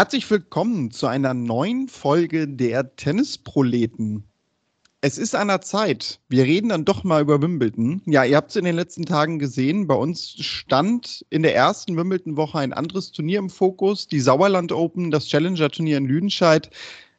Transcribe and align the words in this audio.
Herzlich 0.00 0.30
willkommen 0.30 0.90
zu 0.90 1.08
einer 1.08 1.34
neuen 1.34 1.86
Folge 1.86 2.48
der 2.48 2.96
Tennisproleten. 2.96 4.24
Es 5.02 5.18
ist 5.18 5.34
an 5.34 5.48
der 5.48 5.60
Zeit. 5.60 6.20
Wir 6.30 6.44
reden 6.44 6.70
dann 6.70 6.86
doch 6.86 7.04
mal 7.04 7.20
über 7.20 7.42
Wimbledon. 7.42 8.00
Ja, 8.06 8.24
ihr 8.24 8.38
habt 8.38 8.48
es 8.48 8.56
in 8.56 8.64
den 8.64 8.76
letzten 8.76 9.04
Tagen 9.04 9.38
gesehen. 9.38 9.86
Bei 9.86 9.94
uns 9.94 10.42
stand 10.42 11.26
in 11.28 11.42
der 11.42 11.54
ersten 11.54 11.98
Wimbledon-Woche 11.98 12.60
ein 12.60 12.72
anderes 12.72 13.12
Turnier 13.12 13.40
im 13.40 13.50
Fokus, 13.50 14.08
die 14.08 14.20
Sauerland 14.20 14.72
Open, 14.72 15.10
das 15.10 15.26
Challenger-Turnier 15.26 15.98
in 15.98 16.06
Lüdenscheid. 16.06 16.70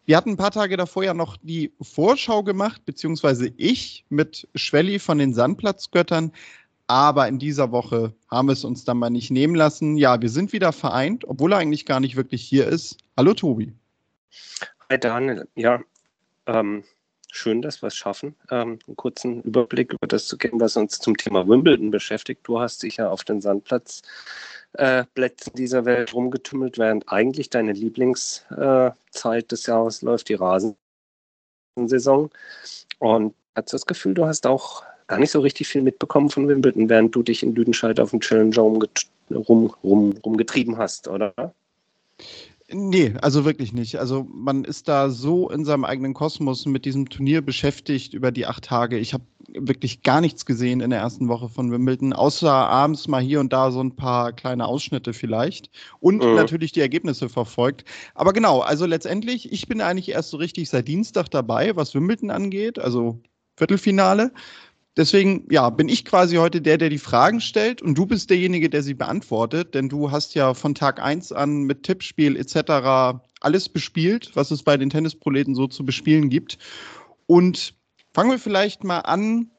Wir 0.06 0.18
hatten 0.18 0.32
ein 0.32 0.38
paar 0.38 0.50
Tage 0.50 0.76
davor 0.76 1.04
ja 1.04 1.14
noch 1.14 1.38
die 1.44 1.72
Vorschau 1.82 2.42
gemacht, 2.42 2.84
beziehungsweise 2.86 3.54
ich 3.58 4.06
mit 4.10 4.48
Schwelli 4.56 4.98
von 4.98 5.20
den 5.20 5.36
Sandplatzgöttern. 5.36 6.32
Aber 6.92 7.30
in 7.30 7.40
dieser 7.40 7.72
Woche 7.72 8.14
haben 8.30 8.50
wir 8.50 8.52
es 8.52 8.66
uns 8.66 8.84
dann 8.84 8.98
mal 8.98 9.10
nicht 9.10 9.32
nehmen 9.32 9.56
lassen. 9.56 9.96
Ja, 9.96 10.22
wir 10.22 10.28
sind 10.28 10.52
wieder 10.52 10.74
vereint, 10.74 11.24
obwohl 11.26 11.54
er 11.54 11.60
eigentlich 11.60 11.86
gar 11.86 12.02
nicht 12.02 12.18
wirklich 12.18 12.42
hier 12.42 12.68
ist. 12.68 12.98
Hallo 13.16 13.34
Tobi. 13.34 13.72
Hi 14.90 15.00
Daniel. 15.00 15.48
Ja, 15.56 15.80
ähm, 16.48 16.84
schön, 17.32 17.62
dass 17.62 17.82
wir 17.82 17.88
es 17.88 17.96
schaffen, 17.96 18.36
ähm, 18.50 18.78
einen 18.86 18.98
kurzen 18.98 19.42
Überblick 19.44 19.94
über 19.94 20.06
das 20.06 20.28
zu 20.28 20.38
geben, 20.38 20.60
was 20.60 20.76
uns 20.76 21.00
zum 21.00 21.16
Thema 21.16 21.48
Wimbledon 21.48 21.92
beschäftigt. 21.92 22.42
Du 22.46 22.60
hast 22.60 22.84
dich 22.84 22.98
ja 22.98 23.10
auf 23.10 23.24
den 23.24 23.40
Sandplatz 23.40 24.02
äh, 24.74 25.06
dieser 25.54 25.86
Welt 25.86 26.14
rumgetümmelt, 26.14 26.78
während 26.78 27.08
eigentlich 27.08 27.50
deine 27.50 27.72
Lieblingszeit 27.72 28.94
äh, 29.24 29.48
des 29.48 29.66
Jahres 29.66 30.02
läuft, 30.02 30.28
die 30.28 30.38
Rasensaison. 31.78 32.32
Und 33.00 33.34
hast 33.56 33.72
du 33.72 33.76
das 33.76 33.86
Gefühl, 33.86 34.14
du 34.14 34.26
hast 34.26 34.46
auch 34.46 34.84
gar 35.12 35.20
nicht 35.20 35.32
so 35.32 35.42
richtig 35.42 35.68
viel 35.68 35.82
mitbekommen 35.82 36.30
von 36.30 36.48
Wimbledon, 36.48 36.88
während 36.88 37.14
du 37.14 37.22
dich 37.22 37.44
in 37.44 37.54
Lüdenscheid 37.54 38.00
auf 38.00 38.12
dem 38.12 38.22
Challenger 38.22 38.62
rum, 38.62 39.74
rum, 39.84 40.14
rumgetrieben 40.26 40.78
hast, 40.78 41.10
oder? 41.10 41.34
Nee, 42.72 43.16
also 43.22 43.44
wirklich 43.44 43.74
nicht. 43.74 43.98
Also 44.00 44.26
man 44.34 44.64
ist 44.64 44.88
da 44.88 45.10
so 45.10 45.50
in 45.50 45.66
seinem 45.66 45.84
eigenen 45.84 46.14
Kosmos 46.14 46.66
mit 46.66 46.86
diesem 46.86 47.10
Turnier 47.10 47.42
beschäftigt 47.42 48.14
über 48.14 48.32
die 48.32 48.46
acht 48.46 48.64
Tage. 48.64 48.98
Ich 48.98 49.14
habe 49.14 49.26
wirklich 49.50 50.02
gar 50.02 50.22
nichts 50.22 50.46
gesehen 50.46 50.80
in 50.80 50.92
der 50.92 51.00
ersten 51.00 51.28
Woche 51.28 51.50
von 51.50 51.74
Wimbledon, 51.74 52.14
außer 52.14 52.50
abends 52.50 53.10
mal 53.10 53.22
hier 53.22 53.42
und 53.42 53.52
da 53.52 53.70
so 53.72 53.84
ein 53.84 53.98
paar 53.98 54.32
kleine 54.32 54.66
Ausschnitte 54.66 55.12
vielleicht 55.12 55.70
und 56.00 56.24
mhm. 56.24 56.36
natürlich 56.36 56.72
die 56.72 56.80
Ergebnisse 56.80 57.28
verfolgt. 57.28 57.84
Aber 58.16 58.32
genau, 58.32 58.62
also 58.62 58.86
letztendlich, 58.86 59.52
ich 59.52 59.68
bin 59.68 59.82
eigentlich 59.82 60.08
erst 60.08 60.30
so 60.30 60.38
richtig 60.38 60.70
seit 60.70 60.88
Dienstag 60.88 61.28
dabei, 61.30 61.76
was 61.76 61.94
Wimbledon 61.94 62.32
angeht, 62.32 62.80
also 62.80 63.20
Viertelfinale. 63.58 64.32
Deswegen, 64.98 65.48
ja, 65.50 65.70
bin 65.70 65.88
ich 65.88 66.04
quasi 66.04 66.36
heute 66.36 66.62
der, 66.62 66.78
der 66.78 66.90
die 66.90 66.98
Fragen 66.98 67.40
stellt 67.40 67.82
und 67.82 67.98
du 67.98 68.06
bist 68.06 68.30
derjenige, 68.30 68.70
der 68.70 68.84
sie 68.84 68.94
beantwortet, 68.94 69.74
denn 69.74 69.88
du 69.88 70.12
hast 70.12 70.36
ja 70.36 70.54
von 70.54 70.76
Tag 70.76 71.02
1 71.02 71.32
an 71.32 71.64
mit 71.64 71.84
Tippspiel 71.84 72.36
etc. 72.36 73.22
alles 73.40 73.70
bespielt, 73.70 74.32
was 74.34 74.52
es 74.52 74.64
bei 74.64 74.76
den 74.76 74.90
Tennisproleten 74.90 75.56
so 75.56 75.68
zu 75.68 75.86
bespielen 75.86 76.30
gibt. 76.30 76.58
Und 77.26 77.74
fangen 78.14 78.32
wir 78.32 78.40
vielleicht 78.40 78.84
mal 78.84 79.00
an 79.00 79.52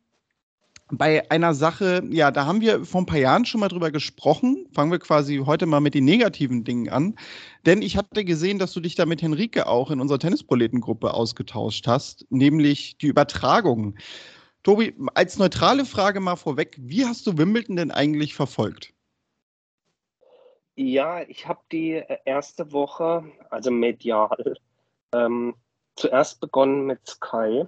bei 0.94 1.30
einer 1.30 1.54
Sache, 1.54 2.02
ja, 2.10 2.30
da 2.30 2.44
haben 2.44 2.60
wir 2.60 2.84
vor 2.84 3.00
ein 3.00 3.06
paar 3.06 3.18
Jahren 3.18 3.46
schon 3.46 3.60
mal 3.60 3.68
drüber 3.68 3.90
gesprochen. 3.90 4.66
Fangen 4.74 4.92
wir 4.92 4.98
quasi 4.98 5.40
heute 5.46 5.64
mal 5.64 5.80
mit 5.80 5.94
den 5.94 6.04
negativen 6.04 6.64
Dingen 6.64 6.90
an. 6.90 7.14
Denn 7.64 7.80
ich 7.80 7.96
hatte 7.96 8.26
gesehen, 8.26 8.58
dass 8.58 8.74
du 8.74 8.80
dich 8.80 8.94
da 8.94 9.06
mit 9.06 9.22
Henrike 9.22 9.66
auch 9.66 9.90
in 9.90 10.00
unserer 10.00 10.18
Tennisproletengruppe 10.18 11.14
ausgetauscht 11.14 11.86
hast, 11.86 12.26
nämlich 12.28 12.98
die 12.98 13.06
Übertragung. 13.06 13.94
Tobi, 14.62 14.94
als 15.14 15.38
neutrale 15.38 15.84
Frage 15.84 16.20
mal 16.20 16.36
vorweg, 16.36 16.76
wie 16.78 17.04
hast 17.04 17.26
du 17.26 17.36
Wimbledon 17.36 17.76
denn 17.76 17.90
eigentlich 17.90 18.34
verfolgt? 18.34 18.92
Ja, 20.76 21.22
ich 21.22 21.46
habe 21.46 21.60
die 21.70 21.94
äh, 21.94 22.18
erste 22.24 22.72
Woche, 22.72 23.24
also 23.50 23.70
medial, 23.70 24.56
ähm, 25.12 25.54
zuerst 25.96 26.40
begonnen 26.40 26.86
mit 26.86 27.06
Sky 27.06 27.66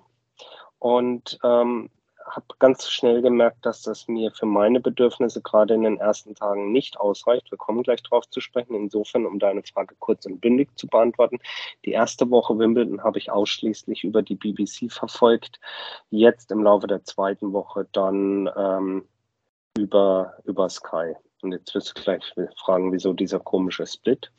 und 0.78 1.38
ähm, 1.44 1.90
habe 2.26 2.46
ganz 2.58 2.90
schnell 2.90 3.22
gemerkt, 3.22 3.64
dass 3.66 3.82
das 3.82 4.08
mir 4.08 4.30
für 4.32 4.46
meine 4.46 4.80
Bedürfnisse 4.80 5.42
gerade 5.42 5.74
in 5.74 5.82
den 5.82 5.98
ersten 5.98 6.34
Tagen 6.34 6.72
nicht 6.72 6.98
ausreicht. 6.98 7.50
Wir 7.50 7.58
kommen 7.58 7.82
gleich 7.82 8.02
darauf 8.02 8.28
zu 8.28 8.40
sprechen. 8.40 8.74
Insofern, 8.74 9.26
um 9.26 9.38
deine 9.38 9.62
Frage 9.62 9.94
kurz 9.98 10.26
und 10.26 10.40
bündig 10.40 10.68
zu 10.76 10.86
beantworten. 10.86 11.38
Die 11.84 11.92
erste 11.92 12.30
Woche 12.30 12.58
Wimbledon 12.58 13.02
habe 13.02 13.18
ich 13.18 13.30
ausschließlich 13.30 14.04
über 14.04 14.22
die 14.22 14.36
BBC 14.36 14.90
verfolgt. 14.90 15.60
Jetzt 16.10 16.50
im 16.50 16.62
Laufe 16.62 16.86
der 16.86 17.04
zweiten 17.04 17.52
Woche 17.52 17.86
dann 17.92 18.50
ähm, 18.56 19.08
über, 19.76 20.34
über 20.44 20.68
Sky. 20.68 21.14
Und 21.42 21.52
jetzt 21.52 21.74
wirst 21.74 21.96
du 21.96 22.02
gleich 22.02 22.22
fragen, 22.56 22.92
wieso 22.92 23.12
dieser 23.12 23.40
komische 23.40 23.86
Split. 23.86 24.32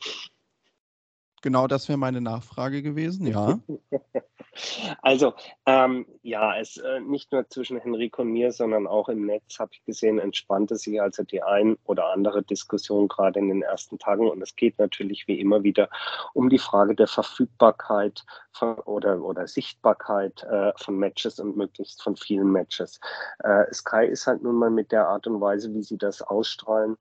Genau 1.45 1.67
das 1.67 1.88
wäre 1.88 2.00
meine 2.00 2.22
Nachfrage 2.22 2.81
gewesen, 2.81 3.28
ja. 3.28 3.59
Also, 5.01 5.33
ähm, 5.66 6.06
ja, 6.22 6.57
es 6.57 6.78
äh, 6.78 7.01
nicht 7.01 7.33
nur 7.33 7.47
zwischen 7.50 7.78
Henrik 7.78 8.17
und 8.17 8.29
mir, 8.29 8.53
sondern 8.53 8.88
auch 8.88 9.09
im 9.09 9.25
Netz 9.25 9.59
habe 9.59 9.72
ich 9.73 9.84
gesehen, 9.84 10.17
entspannte 10.17 10.78
sich 10.78 11.01
also 11.01 11.23
die 11.23 11.44
ein 11.44 11.78
oder 11.84 12.13
andere 12.13 12.41
Diskussion 12.41 13.09
gerade 13.09 13.38
in 13.39 13.50
den 13.50 13.63
ersten 13.63 14.00
Tagen. 14.00 14.29
Und 14.29 14.41
es 14.41 14.55
geht 14.55 14.79
natürlich 14.79 15.28
wie 15.28 15.41
immer 15.41 15.63
wieder 15.63 15.89
um 16.34 16.47
die 16.47 16.57
Frage 16.57 16.95
der 16.95 17.07
Verfügbarkeit 17.07 18.23
von, 18.53 18.75
oder, 18.79 19.22
oder 19.22 19.45
Sichtbarkeit 19.45 20.41
äh, 20.44 20.72
von 20.78 20.97
Matches 20.97 21.38
und 21.41 21.57
möglichst 21.57 22.01
von 22.01 22.16
vielen 22.16 22.50
Matches. 22.50 23.01
Äh, 23.39 23.66
Sky 23.73 24.05
ist 24.05 24.25
halt 24.25 24.41
nun 24.41 24.55
mal 24.55 24.72
mit 24.72 24.94
der 24.94 25.09
Art 25.09 25.28
und 25.28 25.41
Weise, 25.41 25.73
wie 25.73 25.84
sie 25.84 25.97
das 25.97 26.22
ausstrahlen, 26.22 26.95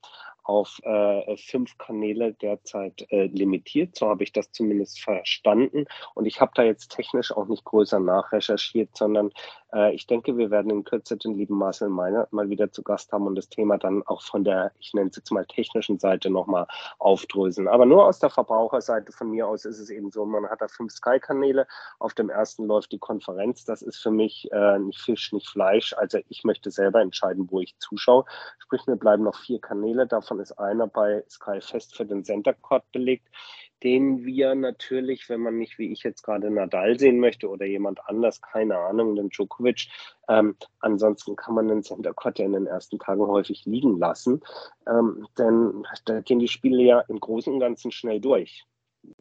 auf 0.45 0.79
äh, 0.85 1.37
fünf 1.37 1.77
Kanäle 1.79 2.35
derzeit 2.35 3.07
äh, 3.11 3.27
limitiert. 3.27 3.97
So 3.97 4.09
habe 4.09 4.23
ich 4.23 4.33
das 4.33 4.53
zumindest 4.53 5.03
verstanden. 5.03 5.87
Und 6.15 6.27
ich 6.27 6.41
habe 6.41 6.53
da 6.55 6.63
jetzt 6.63 6.93
technisch 6.93 7.33
auch 7.33 7.47
nicht 7.47 7.65
größer 7.65 7.99
nachrecherchiert, 7.99 8.97
sondern 8.97 9.31
äh, 9.75 9.95
ich 9.95 10.07
denke, 10.07 10.37
wir 10.37 10.51
werden 10.51 10.71
in 10.71 10.85
Kürze 10.85 11.17
den 11.17 11.35
lieben 11.35 11.57
Marcel 11.57 11.89
Meiner 11.89 12.29
mal 12.31 12.49
wieder 12.49 12.71
zu 12.71 12.83
Gast 12.83 13.13
haben 13.13 13.27
und 13.27 13.35
das 13.35 13.49
Thema 13.49 13.79
dann 13.79 14.03
auch 14.07 14.23
von 14.23 14.45
der, 14.45 14.73
ich 14.79 14.95
nenne 14.95 15.11
es 15.11 15.17
jetzt 15.17 15.33
mal 15.33 15.45
technischen 15.47 15.99
Seite 15.99 16.31
nochmal 16.31 16.67
aufdröseln. 16.99 17.69
Aber 17.69 17.87
nur 17.87 18.07
aus 18.07 18.19
der 18.19 18.31
Verbraucherseite 18.31 19.13
von 19.13 19.31
mir 19.31 19.49
aus 19.49 19.65
ist 19.65 19.81
es 19.81 19.91
eben 19.91 20.11
so, 20.11 20.25
man 20.25 20.49
hat 20.49 20.61
da 20.61 20.69
fünf 20.69 20.93
Sky-Kanäle. 20.93 21.67
Auf 21.99 22.15
dem 22.15 22.31
ersten 22.31 22.67
läuft 22.67 22.93
die 22.93 22.99
Konferenz. 22.99 23.65
Das 23.65 23.83
ist 23.83 23.97
für 23.97 24.11
mich 24.11 24.49
äh, 24.53 24.79
nicht 24.79 25.01
Fisch, 25.01 25.33
nicht 25.33 25.49
Fleisch. 25.49 25.95
Also 25.95 26.19
ich 26.29 26.45
möchte 26.45 26.71
selber 26.71 27.01
entscheiden, 27.01 27.49
wo 27.51 27.61
ich 27.61 27.77
zuschaue. 27.79 28.25
Sprich, 28.59 28.87
mir 28.87 28.97
bleiben 28.97 29.25
noch 29.25 29.37
vier 29.37 29.61
Kanäle. 29.61 30.07
Davon 30.07 30.34
davon 30.35 30.41
ist 30.41 30.53
einer 30.59 30.87
bei 30.87 31.25
Sky 31.29 31.61
fest 31.61 31.97
für 31.97 32.05
den 32.05 32.25
Center 32.25 32.55
Court 32.55 32.85
belegt, 32.93 33.29
den 33.83 34.25
wir 34.25 34.55
natürlich, 34.55 35.29
wenn 35.29 35.41
man 35.41 35.59
nicht 35.59 35.79
wie 35.79 35.93
ich 35.93 36.03
jetzt 36.03 36.23
gerade 36.23 36.51
Nadal 36.51 36.99
sehen 36.99 37.21
möchte 37.21 37.49
oder 37.49 37.67
jemand 37.67 38.01
anders, 38.07 38.41
keine 38.41 38.79
Ahnung, 38.79 39.15
den 39.15 39.29
Djokovic, 39.29 39.89
ähm, 40.29 40.57
ansonsten 40.81 41.37
kann 41.37 41.55
man 41.55 41.69
den 41.69 41.83
Center 41.83 42.15
Court 42.15 42.39
ja 42.39 42.47
in 42.47 42.53
den 42.53 42.67
ersten 42.67 42.99
Tagen 42.99 43.27
häufig 43.27 43.65
liegen 43.67 43.99
lassen, 43.99 44.41
ähm, 44.87 45.27
denn 45.39 45.87
da 46.07 46.21
gehen 46.21 46.39
die 46.39 46.49
Spiele 46.49 46.83
ja 46.83 47.01
im 47.09 47.21
Großen 47.21 47.53
und 47.53 47.61
Ganzen 47.61 47.93
schnell 47.93 48.21
durch 48.21 48.65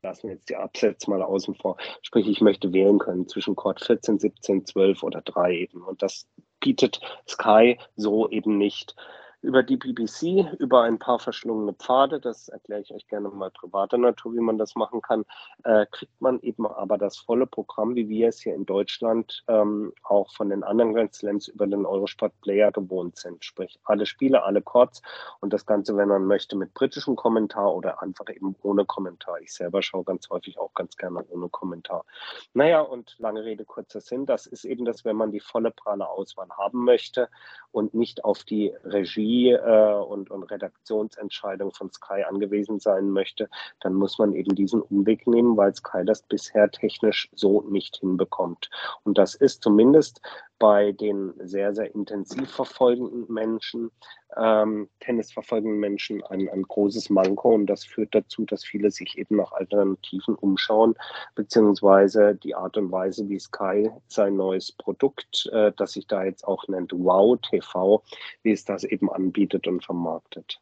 lassen 0.02 0.30
wir 0.30 0.36
jetzt 0.36 0.50
die 0.50 0.56
Absätze 0.56 1.10
mal 1.10 1.22
außen 1.22 1.56
vor. 1.56 1.76
Sprich, 2.04 2.26
ich 2.30 2.40
möchte 2.40 2.72
wählen 2.72 3.00
können 3.00 3.28
zwischen 3.28 3.58
Court 3.58 3.84
14, 3.84 4.18
17, 4.18 4.66
12 4.66 5.04
oder 5.04 5.22
3 5.22 5.58
eben. 5.58 5.82
Und 5.82 6.02
das 6.02 6.26
bietet 6.62 7.02
Sky 7.28 7.78
so 7.98 8.30
eben 8.30 8.58
nicht 8.58 8.96
über 9.44 9.62
die 9.62 9.76
BBC, 9.76 10.54
über 10.60 10.84
ein 10.84 10.98
paar 10.98 11.20
verschlungene 11.20 11.74
Pfade, 11.74 12.20
das 12.20 12.48
erkläre 12.48 12.82
ich 12.82 12.94
euch 12.94 13.08
gerne 13.08 13.28
mal 13.30 13.52
privater 13.52 13.98
Natur, 13.98 14.34
wie 14.34 14.40
man 14.40 14.58
das 14.58 14.76
machen 14.76 15.02
kann, 15.02 15.26
äh, 15.66 15.86
kriegt 15.92 16.20
man 16.22 16.40
eben 16.40 16.66
aber 16.66 16.98
das 16.98 17.18
volle 17.18 17.46
Programm, 17.46 17.94
wie 17.96 18.08
wir 18.08 18.30
es 18.30 18.40
hier 18.40 18.56
in 18.56 18.66
Deutschland 18.66 19.44
ähm, 19.50 19.92
auch 20.04 20.32
von 20.32 20.50
den 20.50 20.64
anderen 20.64 20.94
Grand 20.94 21.14
Slams 21.14 21.50
über 21.50 21.68
den 21.68 21.86
Eurosport 21.86 22.32
Player 22.42 22.72
gewohnt 22.72 23.18
sind. 23.18 23.44
Sprich, 23.44 23.78
alle 23.84 24.06
Spiele, 24.06 24.44
alle 24.44 24.62
Chords 24.62 25.02
und 25.42 25.52
das 25.52 25.66
Ganze, 25.66 25.98
wenn 25.98 26.08
man 26.08 26.26
möchte, 26.26 26.56
mit 26.56 26.74
britischem 26.74 27.18
Kommentar 27.18 27.76
oder 27.76 28.02
einfach 28.02 28.30
eben 28.30 28.56
ohne 28.62 28.86
Kommentar. 28.86 29.42
Ich 29.42 29.54
selber 29.54 29.82
schaue 29.82 30.06
ganz 30.06 30.30
häufig 30.30 30.58
auch 30.58 30.74
ganz 30.74 30.96
gerne 30.96 31.22
ohne 31.30 31.50
Kommentar. 31.50 32.06
Naja, 32.54 32.80
und 32.80 33.16
lange 33.20 33.44
Rede, 33.44 33.66
kurzer 33.66 34.00
Sinn, 34.00 34.26
das 34.26 34.46
ist 34.46 34.64
eben 34.64 34.86
das, 34.86 35.04
wenn 35.04 35.18
man 35.18 35.32
die 35.32 35.42
volle 35.42 35.72
pralle 35.72 36.08
Auswahl 36.08 36.50
haben 36.58 36.86
möchte 36.86 37.28
und 37.72 37.94
nicht 37.94 38.24
auf 38.24 38.46
die 38.46 38.74
Regie 38.86 39.33
Regie 39.34 39.52
äh, 39.52 39.94
und, 39.94 40.30
und 40.32 40.44
Redaktionsentscheidung 40.44 41.72
von 41.72 41.92
Sky 41.92 42.24
angewiesen 42.28 42.80
sein 42.80 43.10
möchte, 43.10 43.50
dann 43.82 43.94
muss 43.94 44.20
man 44.20 44.34
eben 44.34 44.56
diesen 44.56 44.82
Umweg 44.82 45.28
nehmen, 45.28 45.58
weil 45.58 45.74
Sky 45.74 46.04
das 46.06 46.22
bisher 46.24 46.70
technisch 46.70 47.30
so 47.34 47.62
nicht 47.62 47.98
hinbekommt. 47.98 48.70
Und 49.04 49.18
das 49.18 49.36
ist 49.36 49.64
zumindest 49.64 50.22
bei 50.64 50.94
den 50.94 51.34
sehr, 51.44 51.76
sehr 51.76 51.94
intensiv 51.94 52.50
verfolgenden 52.50 53.26
Menschen, 53.28 53.92
ähm, 54.38 54.88
Tennis 55.02 55.30
verfolgenden 55.30 55.78
Menschen 55.78 56.24
ein, 56.24 56.48
ein 56.48 56.64
großes 56.64 57.10
Manko 57.10 57.54
und 57.54 57.66
das 57.66 57.84
führt 57.84 58.16
dazu, 58.16 58.46
dass 58.46 58.64
viele 58.64 58.90
sich 58.90 59.18
eben 59.18 59.36
nach 59.36 59.52
Alternativen 59.52 60.36
umschauen, 60.36 60.96
beziehungsweise 61.36 62.36
die 62.36 62.56
Art 62.56 62.78
und 62.78 62.94
Weise, 62.94 63.28
wie 63.28 63.40
Sky 63.40 63.92
sein 64.08 64.38
neues 64.38 64.72
Produkt, 64.72 65.50
äh, 65.52 65.74
das 65.76 65.92
sich 65.92 66.08
da 66.08 66.24
jetzt 66.24 66.48
auch 66.48 66.66
nennt 66.70 66.94
Wow 66.94 67.38
TV, 67.42 68.02
wie 68.44 68.54
es 68.54 68.64
das 68.64 68.86
eben 68.86 69.12
anbietet 69.12 69.68
und 69.68 69.84
vermarktet. 69.84 70.62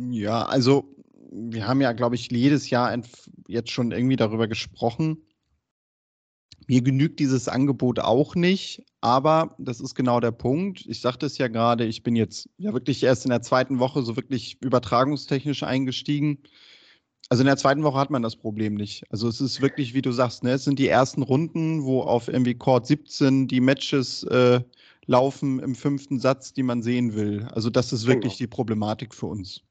Ja, 0.00 0.46
also 0.46 0.86
wir 1.30 1.68
haben 1.68 1.82
ja, 1.82 1.92
glaube 1.92 2.14
ich, 2.14 2.30
jedes 2.30 2.70
Jahr 2.70 2.98
jetzt 3.46 3.70
schon 3.70 3.92
irgendwie 3.92 4.16
darüber 4.16 4.48
gesprochen, 4.48 5.26
mir 6.68 6.82
genügt 6.82 7.20
dieses 7.20 7.48
Angebot 7.48 7.98
auch 7.98 8.34
nicht, 8.34 8.84
aber 9.00 9.54
das 9.58 9.80
ist 9.80 9.94
genau 9.94 10.20
der 10.20 10.32
Punkt. 10.32 10.84
Ich 10.86 11.00
sagte 11.00 11.26
es 11.26 11.38
ja 11.38 11.48
gerade, 11.48 11.84
ich 11.84 12.02
bin 12.02 12.16
jetzt 12.16 12.48
ja 12.58 12.72
wirklich 12.72 13.02
erst 13.02 13.24
in 13.24 13.30
der 13.30 13.42
zweiten 13.42 13.78
Woche 13.78 14.02
so 14.02 14.16
wirklich 14.16 14.58
übertragungstechnisch 14.60 15.62
eingestiegen. 15.62 16.38
Also 17.28 17.42
in 17.42 17.46
der 17.46 17.56
zweiten 17.56 17.82
Woche 17.82 17.98
hat 17.98 18.10
man 18.10 18.22
das 18.22 18.36
Problem 18.36 18.74
nicht. 18.74 19.04
Also 19.10 19.28
es 19.28 19.40
ist 19.40 19.62
wirklich, 19.62 19.94
wie 19.94 20.02
du 20.02 20.12
sagst, 20.12 20.44
ne, 20.44 20.52
es 20.52 20.64
sind 20.64 20.78
die 20.78 20.88
ersten 20.88 21.22
Runden, 21.22 21.84
wo 21.84 22.02
auf 22.02 22.28
irgendwie 22.28 22.54
Court 22.54 22.86
17 22.86 23.48
die 23.48 23.60
Matches 23.60 24.22
äh, 24.24 24.60
laufen 25.06 25.58
im 25.60 25.74
fünften 25.74 26.20
Satz, 26.20 26.52
die 26.52 26.62
man 26.62 26.82
sehen 26.82 27.14
will. 27.14 27.48
Also 27.52 27.70
das 27.70 27.92
ist 27.92 28.06
wirklich 28.06 28.34
genau. 28.34 28.38
die 28.38 28.46
Problematik 28.48 29.14
für 29.14 29.26
uns. 29.26 29.62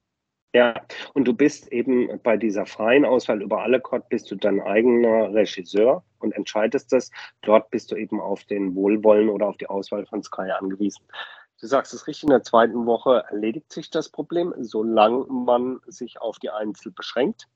Ja, 0.54 0.82
und 1.14 1.26
du 1.26 1.34
bist 1.34 1.72
eben 1.72 2.20
bei 2.24 2.36
dieser 2.36 2.66
freien 2.66 3.06
Auswahl 3.06 3.42
über 3.42 3.62
alle 3.62 3.80
Chord 3.80 4.10
bist 4.10 4.30
du 4.32 4.36
dein 4.36 4.60
eigener 4.62 5.34
Regisseur 5.34 6.04
und 6.20 6.34
entscheidest 6.34 6.92
das. 6.92 7.10
Dort 7.42 7.70
bist 7.72 7.90
du 7.92 7.96
eben 7.96 8.20
auf 8.20 8.44
den 8.44 8.76
Wohlwollen 8.76 9.30
oder 9.30 9.48
auf 9.48 9.56
die 9.56 9.68
Auswahl 9.68 10.06
von 10.06 10.22
Sky 10.22 10.52
angewiesen. 10.52 11.06
Du 11.62 11.68
sagst 11.68 11.94
es 11.94 12.06
richtig, 12.06 12.24
in 12.24 12.32
der 12.32 12.44
zweiten 12.44 12.86
Woche 12.86 13.24
erledigt 13.30 13.72
sich 13.72 13.90
das 13.92 14.10
Problem, 14.10 14.54
solange 14.58 15.26
man 15.28 15.80
sich 15.86 16.20
auf 16.20 16.38
die 16.40 16.50
Einzel 16.50 16.92
beschränkt. 16.92 17.48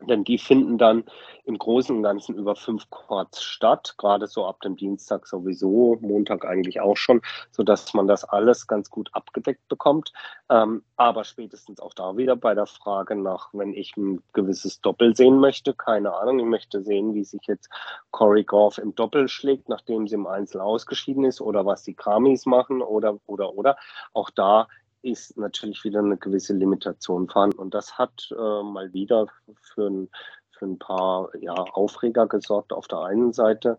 Denn 0.00 0.24
die 0.24 0.38
finden 0.38 0.78
dann 0.78 1.04
im 1.44 1.58
Großen 1.58 1.96
und 1.96 2.02
Ganzen 2.02 2.34
über 2.34 2.56
fünf 2.56 2.88
Chords 2.90 3.42
statt, 3.42 3.94
gerade 3.98 4.26
so 4.26 4.46
ab 4.46 4.60
dem 4.62 4.76
Dienstag 4.76 5.26
sowieso, 5.26 5.98
Montag 6.00 6.44
eigentlich 6.44 6.80
auch 6.80 6.96
schon, 6.96 7.20
sodass 7.50 7.92
man 7.94 8.06
das 8.06 8.24
alles 8.24 8.66
ganz 8.66 8.90
gut 8.90 9.10
abgedeckt 9.12 9.66
bekommt. 9.68 10.12
Ähm, 10.48 10.82
aber 10.96 11.24
spätestens 11.24 11.80
auch 11.80 11.94
da 11.94 12.16
wieder 12.16 12.36
bei 12.36 12.54
der 12.54 12.66
Frage 12.66 13.14
nach, 13.14 13.50
wenn 13.52 13.74
ich 13.74 13.96
ein 13.96 14.22
gewisses 14.32 14.80
Doppel 14.80 15.14
sehen 15.14 15.38
möchte, 15.38 15.74
keine 15.74 16.14
Ahnung, 16.14 16.38
ich 16.38 16.46
möchte 16.46 16.82
sehen, 16.82 17.14
wie 17.14 17.24
sich 17.24 17.42
jetzt 17.46 17.68
Corey 18.10 18.44
Goff 18.44 18.78
im 18.78 18.94
Doppel 18.94 19.28
schlägt, 19.28 19.68
nachdem 19.68 20.08
sie 20.08 20.14
im 20.14 20.26
Einzel 20.26 20.60
ausgeschieden 20.60 21.24
ist 21.24 21.40
oder 21.40 21.66
was 21.66 21.82
die 21.82 21.94
Kramis 21.94 22.46
machen 22.46 22.82
oder, 22.82 23.18
oder, 23.26 23.54
oder. 23.54 23.76
Auch 24.12 24.30
da 24.30 24.68
ist 25.04 25.36
natürlich 25.36 25.84
wieder 25.84 26.00
eine 26.00 26.16
gewisse 26.16 26.54
Limitation 26.54 27.28
vorhanden. 27.28 27.58
Und 27.58 27.74
das 27.74 27.98
hat 27.98 28.28
äh, 28.32 28.62
mal 28.62 28.92
wieder 28.92 29.26
für 29.60 29.88
ein, 29.88 30.10
für 30.50 30.66
ein 30.66 30.78
paar 30.78 31.28
ja, 31.38 31.52
Aufreger 31.52 32.26
gesorgt 32.26 32.72
auf 32.72 32.88
der 32.88 33.00
einen 33.00 33.32
Seite. 33.32 33.78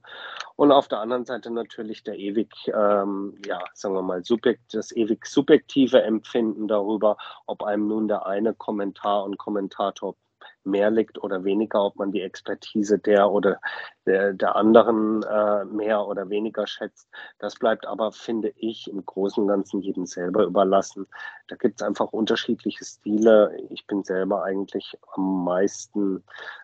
Und 0.56 0.72
auf 0.72 0.88
der 0.88 1.00
anderen 1.00 1.26
Seite 1.26 1.52
natürlich 1.52 2.04
der 2.04 2.18
ewig, 2.18 2.54
ähm, 2.68 3.38
ja, 3.46 3.60
sagen 3.74 3.96
wir 3.96 4.02
mal, 4.02 4.24
subjekt, 4.24 4.74
das 4.74 4.96
ewig 4.96 5.26
subjektive 5.26 6.02
Empfinden 6.04 6.68
darüber, 6.68 7.18
ob 7.48 7.64
einem 7.64 7.88
nun 7.88 8.08
der 8.08 8.26
eine 8.26 8.54
Kommentar 8.54 9.24
und 9.24 9.38
Kommentator 9.38 10.16
mehr 10.64 10.92
liegt 10.92 11.22
oder 11.22 11.44
weniger, 11.44 11.84
ob 11.84 11.96
man 11.96 12.12
die 12.12 12.22
Expertise 12.22 13.00
der 13.00 13.30
oder 13.30 13.60
der, 14.06 14.34
der 14.34 14.56
anderen 14.56 15.24
äh, 15.24 15.66
mehr 15.66 16.06
oder 16.06 16.30
weniger 16.30 16.68
schätzt. 16.68 17.10
Das 17.40 17.56
bleibt 17.56 17.86
aber, 17.86 18.12
finde 18.12 18.54
ich, 18.58 18.90
im 18.90 19.06
Großen 19.06 19.44
und 19.44 19.50
Ganzen 19.50 19.82
jedem 19.82 20.06
selber 20.06 20.44
überlassen. 20.44 21.08
Da 21.48 21.56
gibt 21.56 21.82
es 21.82 21.88
einfach 21.88 22.12
unterschiedliche 22.14 22.86
Stile. 22.86 23.58
Ich 23.70 23.88
bin 23.88 24.04
selber 24.04 24.44
eigentlich 24.44 24.98
am 25.14 25.44
meisten 25.44 26.24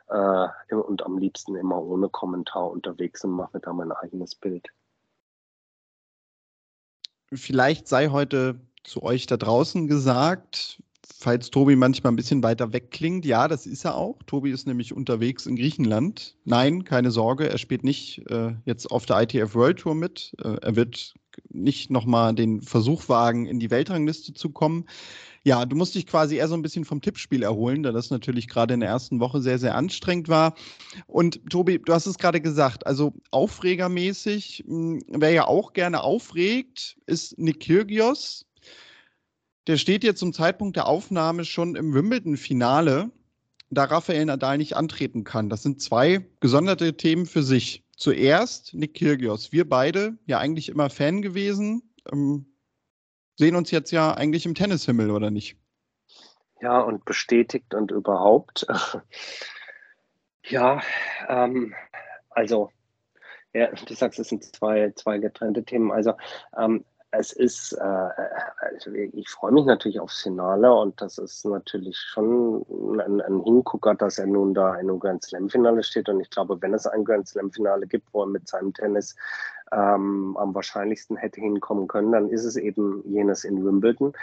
äh, 0.10 0.48
und 0.74 1.04
am 1.06 1.18
liebsten 1.18 1.56
immer 1.56 1.82
ohne 1.82 2.10
Kommentar 2.10 2.70
unterwegs 2.70 3.24
und 3.24 3.32
mache 3.32 3.60
da 3.60 3.74
mein 3.74 3.92
eigenes 3.92 4.36
Bild. 4.36 4.68
Vielleicht 7.34 7.88
sei 7.88 8.10
heute 8.10 8.60
zu 8.84 9.04
euch 9.04 9.26
da 9.26 9.38
draußen 9.38 9.88
gesagt, 9.88 10.82
falls 11.22 11.52
Tobi 11.52 11.76
manchmal 11.76 12.12
ein 12.12 12.16
bisschen 12.16 12.42
weiter 12.42 12.74
weg 12.74 12.90
klingt, 12.90 13.26
ja, 13.26 13.48
das 13.48 13.68
ist 13.68 13.86
er 13.86 13.96
auch. 13.96 14.18
Tobi 14.26 14.50
ist 14.50 14.66
nämlich 14.66 14.92
unterwegs 14.92 15.46
in 15.46 15.56
Griechenland. 15.56 16.36
Nein, 16.46 16.84
keine 16.84 17.12
Sorge, 17.12 17.48
er 17.48 17.60
spielt 17.60 17.84
nicht 17.84 18.24
äh, 18.30 18.54
jetzt 18.66 18.90
auf 18.92 19.06
der 19.06 19.22
ITF 19.22 19.54
World 19.54 19.80
Tour 19.80 19.94
mit. 19.94 20.34
Äh, 20.44 20.58
er 20.62 20.76
wird 20.76 21.14
nicht 21.50 21.92
nochmal 21.92 22.34
den 22.34 22.62
Versuch 22.62 23.08
wagen, 23.08 23.46
in 23.46 23.60
die 23.60 23.70
Weltrangliste 23.70 24.34
zu 24.34 24.50
kommen. 24.50 24.86
Ja, 25.44 25.66
du 25.66 25.76
musst 25.76 25.96
dich 25.96 26.08
quasi 26.08 26.38
eher 26.38 26.48
so 26.48 26.56
ein 26.56 26.62
bisschen 26.62 26.86
vom 26.86 27.02
Tippspiel 27.02 27.44
erholen, 27.44 27.84
da 27.84 27.92
das 27.92 28.10
natürlich 28.10 28.48
gerade 28.48 28.74
in 28.74 28.80
der 28.80 28.90
ersten 28.90 29.20
Woche 29.20 29.42
sehr, 29.42 29.60
sehr 29.60 29.76
anstrengend 29.76 30.28
war. 30.28 30.56
Und 31.08 31.40
Tobi, 31.50 31.80
du 31.80 31.94
hast 31.94 32.08
es 32.08 32.18
gerade 32.18 32.42
gesagt, 32.42 32.86
also 32.88 33.14
aufregermäßig, 33.30 34.64
hm, 34.68 35.02
wer 35.08 35.32
ja 35.32 35.48
auch 35.48 35.74
gerne 35.74 36.04
aufregt, 36.04 36.98
ist 37.06 37.38
Nick 37.38 37.62
Kyrgios 37.62 38.46
der 39.68 39.78
steht 39.78 40.04
jetzt 40.04 40.20
zum 40.20 40.34
Zeitpunkt 40.34 40.76
der 40.76 40.88
Aufnahme 40.88 41.46
schon 41.46 41.76
im 41.76 41.94
Wimbledon-Finale, 41.94 43.12
da 43.70 43.84
Rafael 43.86 44.26
Nadal 44.26 44.58
nicht 44.58 44.76
antreten 44.76 45.24
kann. 45.24 45.50
Das 45.50 45.64
sind 45.64 45.82
zwei 45.82 46.26
gesonderte 46.40 46.98
Themen 46.98 47.26
für 47.26 47.44
sich. 47.44 47.86
Zuerst 47.96 48.74
Nick 48.74 48.96
Kyrgios. 48.96 49.52
Wir 49.52 49.70
beide 49.70 50.18
ja 50.26 50.40
eigentlich 50.40 50.70
immer 50.70 50.90
Fan 50.90 51.22
gewesen, 51.22 51.94
ähm, 52.12 52.48
sehen 53.36 53.56
uns 53.56 53.72
jetzt 53.72 53.92
ja 53.92 54.14
eigentlich 54.14 54.46
im 54.46 54.56
Tennishimmel, 54.56 55.12
oder 55.12 55.32
nicht? 55.32 55.58
Ja, 56.62 56.80
und 56.80 57.06
bestätigt 57.06 57.74
und 57.74 57.92
überhaupt. 57.92 58.68
ja, 60.46 60.82
ähm, 61.28 61.74
also 62.30 62.72
ja, 63.54 63.68
du 63.68 63.94
sagst, 63.94 64.20
es 64.20 64.30
sind 64.30 64.44
zwei, 64.44 64.92
zwei 64.96 65.18
getrennte 65.18 65.64
Themen. 65.64 65.92
Also 65.92 66.14
ähm, 66.58 66.86
es 67.12 67.34
ist, 67.34 67.74
äh, 67.74 67.82
also 67.82 68.92
ich 68.94 69.30
freue 69.30 69.52
mich 69.52 69.66
natürlich 69.66 70.00
aufs 70.00 70.22
Finale 70.22 70.74
und 70.74 71.02
das 71.02 71.18
ist 71.18 71.46
natürlich 71.46 71.98
schon 71.98 72.66
ein, 73.00 73.22
ein 73.22 73.44
Hingucker, 73.44 73.96
dass 73.96 74.18
er 74.18 74.28
nun 74.28 74.54
da 74.54 74.76
in 74.76 74.90
einem 74.90 75.00
Grand 75.00 75.24
Slam 75.24 75.50
Finale 75.50 75.84
steht 75.84 76.08
und 76.08 76.22
ich 76.22 76.30
glaube, 76.30 76.62
wenn 76.62 76.74
es 76.74 76.88
ein 76.88 77.04
Grand 77.04 77.28
Slam 77.28 77.52
Finale 77.52 77.86
gibt, 77.86 78.14
wo 78.14 78.22
er 78.24 78.28
mit 78.28 78.48
seinem 78.48 78.74
Tennis 78.74 79.16
ähm, 79.74 80.38
am 80.38 80.56
wahrscheinlichsten 80.56 81.18
hätte 81.18 81.42
hinkommen 81.42 81.88
können, 81.88 82.14
dann 82.14 82.30
ist 82.30 82.46
es 82.46 82.56
eben 82.56 83.04
jenes 83.06 83.44
in 83.44 83.64
Wimbledon. 83.64 84.14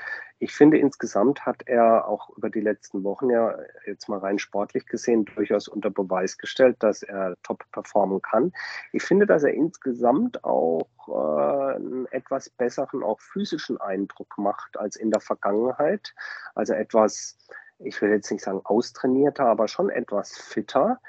Ich 0.41 0.55
finde, 0.55 0.79
insgesamt 0.79 1.47
hat 1.47 1.63
er 1.67 2.07
auch 2.07 2.31
über 2.37 2.49
die 2.49 2.61
letzten 2.61 3.03
Wochen 3.03 3.29
ja 3.29 3.59
jetzt 3.87 4.09
mal 4.09 4.21
rein 4.21 4.39
sportlich 4.39 4.87
gesehen 4.87 5.25
durchaus 5.25 5.67
unter 5.67 5.91
Beweis 5.91 6.39
gestellt, 6.39 6.77
dass 6.81 7.03
er 7.03 7.37
top 7.43 7.65
performen 7.73 8.23
kann. 8.23 8.53
Ich 8.93 9.03
finde, 9.03 9.27
dass 9.27 9.43
er 9.43 9.53
insgesamt 9.53 10.45
auch 10.45 10.87
äh, 11.09 11.75
einen 11.75 12.07
etwas 12.07 12.51
besseren, 12.51 13.03
auch 13.03 13.21
physischen 13.21 13.81
Eindruck 13.81 14.39
macht 14.39 14.79
als 14.79 14.95
in 14.95 15.11
der 15.11 15.21
Vergangenheit. 15.21 16.15
Also 16.55 16.73
etwas, 16.73 17.37
ich 17.81 18.01
will 18.01 18.11
jetzt 18.11 18.31
nicht 18.31 18.45
sagen 18.45 18.61
austrainierter, 18.65 19.47
aber 19.47 19.67
schon 19.67 19.91
etwas 19.91 20.39
fitter. 20.39 21.01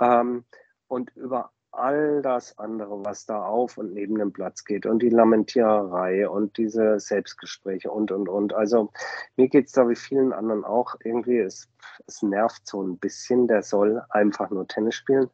Ähm, 0.00 0.44
und 0.86 1.14
über 1.14 1.52
all 1.78 2.22
das 2.22 2.58
andere, 2.58 3.04
was 3.04 3.26
da 3.26 3.42
auf 3.42 3.78
und 3.78 3.92
neben 3.92 4.18
dem 4.18 4.32
Platz 4.32 4.64
geht 4.64 4.86
und 4.86 5.00
die 5.00 5.08
Lamentiererei 5.08 6.28
und 6.28 6.56
diese 6.58 6.98
Selbstgespräche 7.00 7.90
und, 7.90 8.10
und, 8.10 8.28
und. 8.28 8.54
Also 8.54 8.90
mir 9.36 9.48
geht 9.48 9.66
es 9.66 9.72
da 9.72 9.88
wie 9.88 9.96
vielen 9.96 10.32
anderen 10.32 10.64
auch 10.64 10.96
irgendwie, 11.02 11.38
es, 11.38 11.68
es 12.06 12.22
nervt 12.22 12.66
so 12.66 12.82
ein 12.82 12.98
bisschen, 12.98 13.46
der 13.46 13.62
soll 13.62 14.02
einfach 14.10 14.50
nur 14.50 14.66
Tennis 14.66 14.94
spielen. 14.94 15.30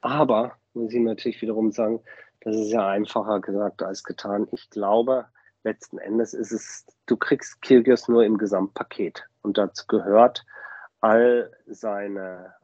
Aber, 0.00 0.56
muss 0.74 0.92
ich 0.92 1.00
natürlich 1.00 1.42
wiederum 1.42 1.72
sagen, 1.72 2.00
das 2.40 2.56
ist 2.56 2.70
ja 2.70 2.86
einfacher 2.88 3.40
gesagt 3.40 3.82
als 3.82 4.02
getan. 4.02 4.48
Ich 4.52 4.70
glaube, 4.70 5.26
letzten 5.62 5.98
Endes 5.98 6.32
ist 6.32 6.52
es, 6.52 6.86
du 7.06 7.16
kriegst 7.16 7.60
Kirgios 7.60 8.08
nur 8.08 8.24
im 8.24 8.38
Gesamtpaket. 8.38 9.26
Und 9.42 9.58
dazu 9.58 9.86
gehört 9.86 10.44
all 11.00 11.50
seine 11.66 12.54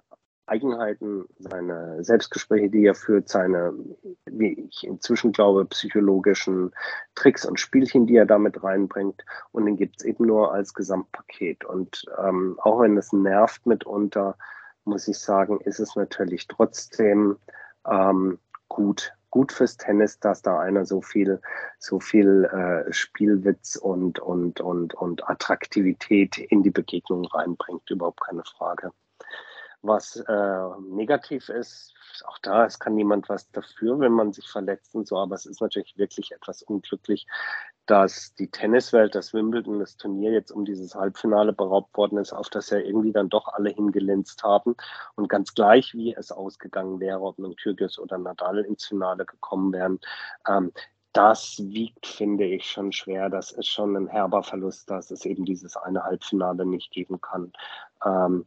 Eigenheiten, 0.47 1.26
seine 1.38 2.03
Selbstgespräche, 2.05 2.71
die 2.71 2.87
er 2.87 2.95
führt, 2.95 3.29
seine, 3.29 3.75
wie 4.26 4.69
ich 4.69 4.87
inzwischen 4.87 5.33
glaube, 5.33 5.65
psychologischen 5.67 6.73
Tricks 7.17 7.45
und 7.45 7.59
Spielchen, 7.59 8.07
die 8.07 8.17
er 8.17 8.26
damit 8.26 8.62
reinbringt. 8.62 9.25
Und 9.53 9.67
den 9.67 9.76
gibt 9.76 9.97
es 9.99 10.05
eben 10.05 10.26
nur 10.26 10.53
als 10.53 10.73
Gesamtpaket. 10.73 11.65
Und 11.65 12.05
ähm, 12.19 12.59
auch 12.62 12.81
wenn 12.81 12.97
es 12.97 13.12
nervt 13.12 13.67
mitunter, 13.67 14.37
muss 14.85 15.09
ich 15.09 15.19
sagen, 15.19 15.61
ist 15.61 15.81
es 15.81 15.97
natürlich 15.97 16.47
trotzdem 16.47 17.37
ähm, 17.88 18.38
gut, 18.69 19.12
gut 19.31 19.50
fürs 19.50 19.76
Tennis, 19.76 20.21
dass 20.21 20.43
da 20.43 20.61
einer 20.61 20.87
so 20.87 21.03
viel, 21.03 21.41
so 21.81 21.99
viel 21.99 22.45
äh, 22.45 22.93
Spielwitz 22.93 23.75
und, 23.75 24.21
und, 24.21 24.61
und, 24.61 24.95
und 24.95 25.29
Attraktivität 25.29 26.38
in 26.38 26.62
die 26.62 26.71
Begegnung 26.71 27.25
reinbringt. 27.26 27.91
Überhaupt 27.91 28.21
keine 28.21 28.45
Frage. 28.45 28.93
Was 29.87 30.16
äh, 30.16 30.81
negativ 30.81 31.49
ist, 31.49 31.95
auch 32.25 32.38
da, 32.38 32.64
es 32.64 32.78
kann 32.78 32.95
niemand 32.95 33.28
was 33.28 33.50
dafür, 33.50 33.99
wenn 34.00 34.12
man 34.12 34.33
sich 34.33 34.49
verletzt 34.49 34.95
und 34.95 35.07
so, 35.07 35.19
aber 35.19 35.35
es 35.35 35.47
ist 35.47 35.61
natürlich 35.61 35.97
wirklich 35.97 36.33
etwas 36.33 36.62
unglücklich, 36.62 37.26
dass 37.87 38.35
die 38.35 38.50
Tenniswelt, 38.50 39.14
das 39.14 39.33
Wimbledon, 39.33 39.78
das 39.78 39.97
Turnier 39.97 40.33
jetzt 40.33 40.50
um 40.50 40.64
dieses 40.64 40.95
Halbfinale 40.95 41.52
beraubt 41.52 41.97
worden 41.97 42.19
ist, 42.19 42.33
auf 42.33 42.49
das 42.49 42.71
ja 42.71 42.78
irgendwie 42.78 43.12
dann 43.12 43.28
doch 43.28 43.49
alle 43.49 43.71
hingelinst 43.71 44.43
haben. 44.43 44.75
Und 45.14 45.28
ganz 45.28 45.55
gleich, 45.55 45.95
wie 45.95 46.14
es 46.14 46.33
ausgegangen 46.33 46.99
wäre, 47.00 47.21
ob 47.21 47.38
nun 47.38 47.55
Kyrgios 47.57 47.99
oder 47.99 48.19
Nadal 48.19 48.59
ins 48.64 48.87
Finale 48.87 49.25
gekommen 49.25 49.73
wären, 49.73 50.00
ähm, 50.49 50.73
das 51.12 51.57
wiegt, 51.59 52.07
finde 52.07 52.45
ich, 52.45 52.71
schon 52.71 52.93
schwer. 52.93 53.31
Das 53.31 53.50
ist 53.50 53.69
schon 53.69 53.97
ein 53.97 54.07
herber 54.07 54.43
Verlust, 54.43 54.90
dass 54.90 55.11
es 55.11 55.25
eben 55.25 55.47
dieses 55.47 55.75
eine 55.75 56.05
Halbfinale 56.05 56.66
nicht 56.66 56.90
geben 56.93 57.23
kann. 57.23 57.52
Ähm, 58.05 58.45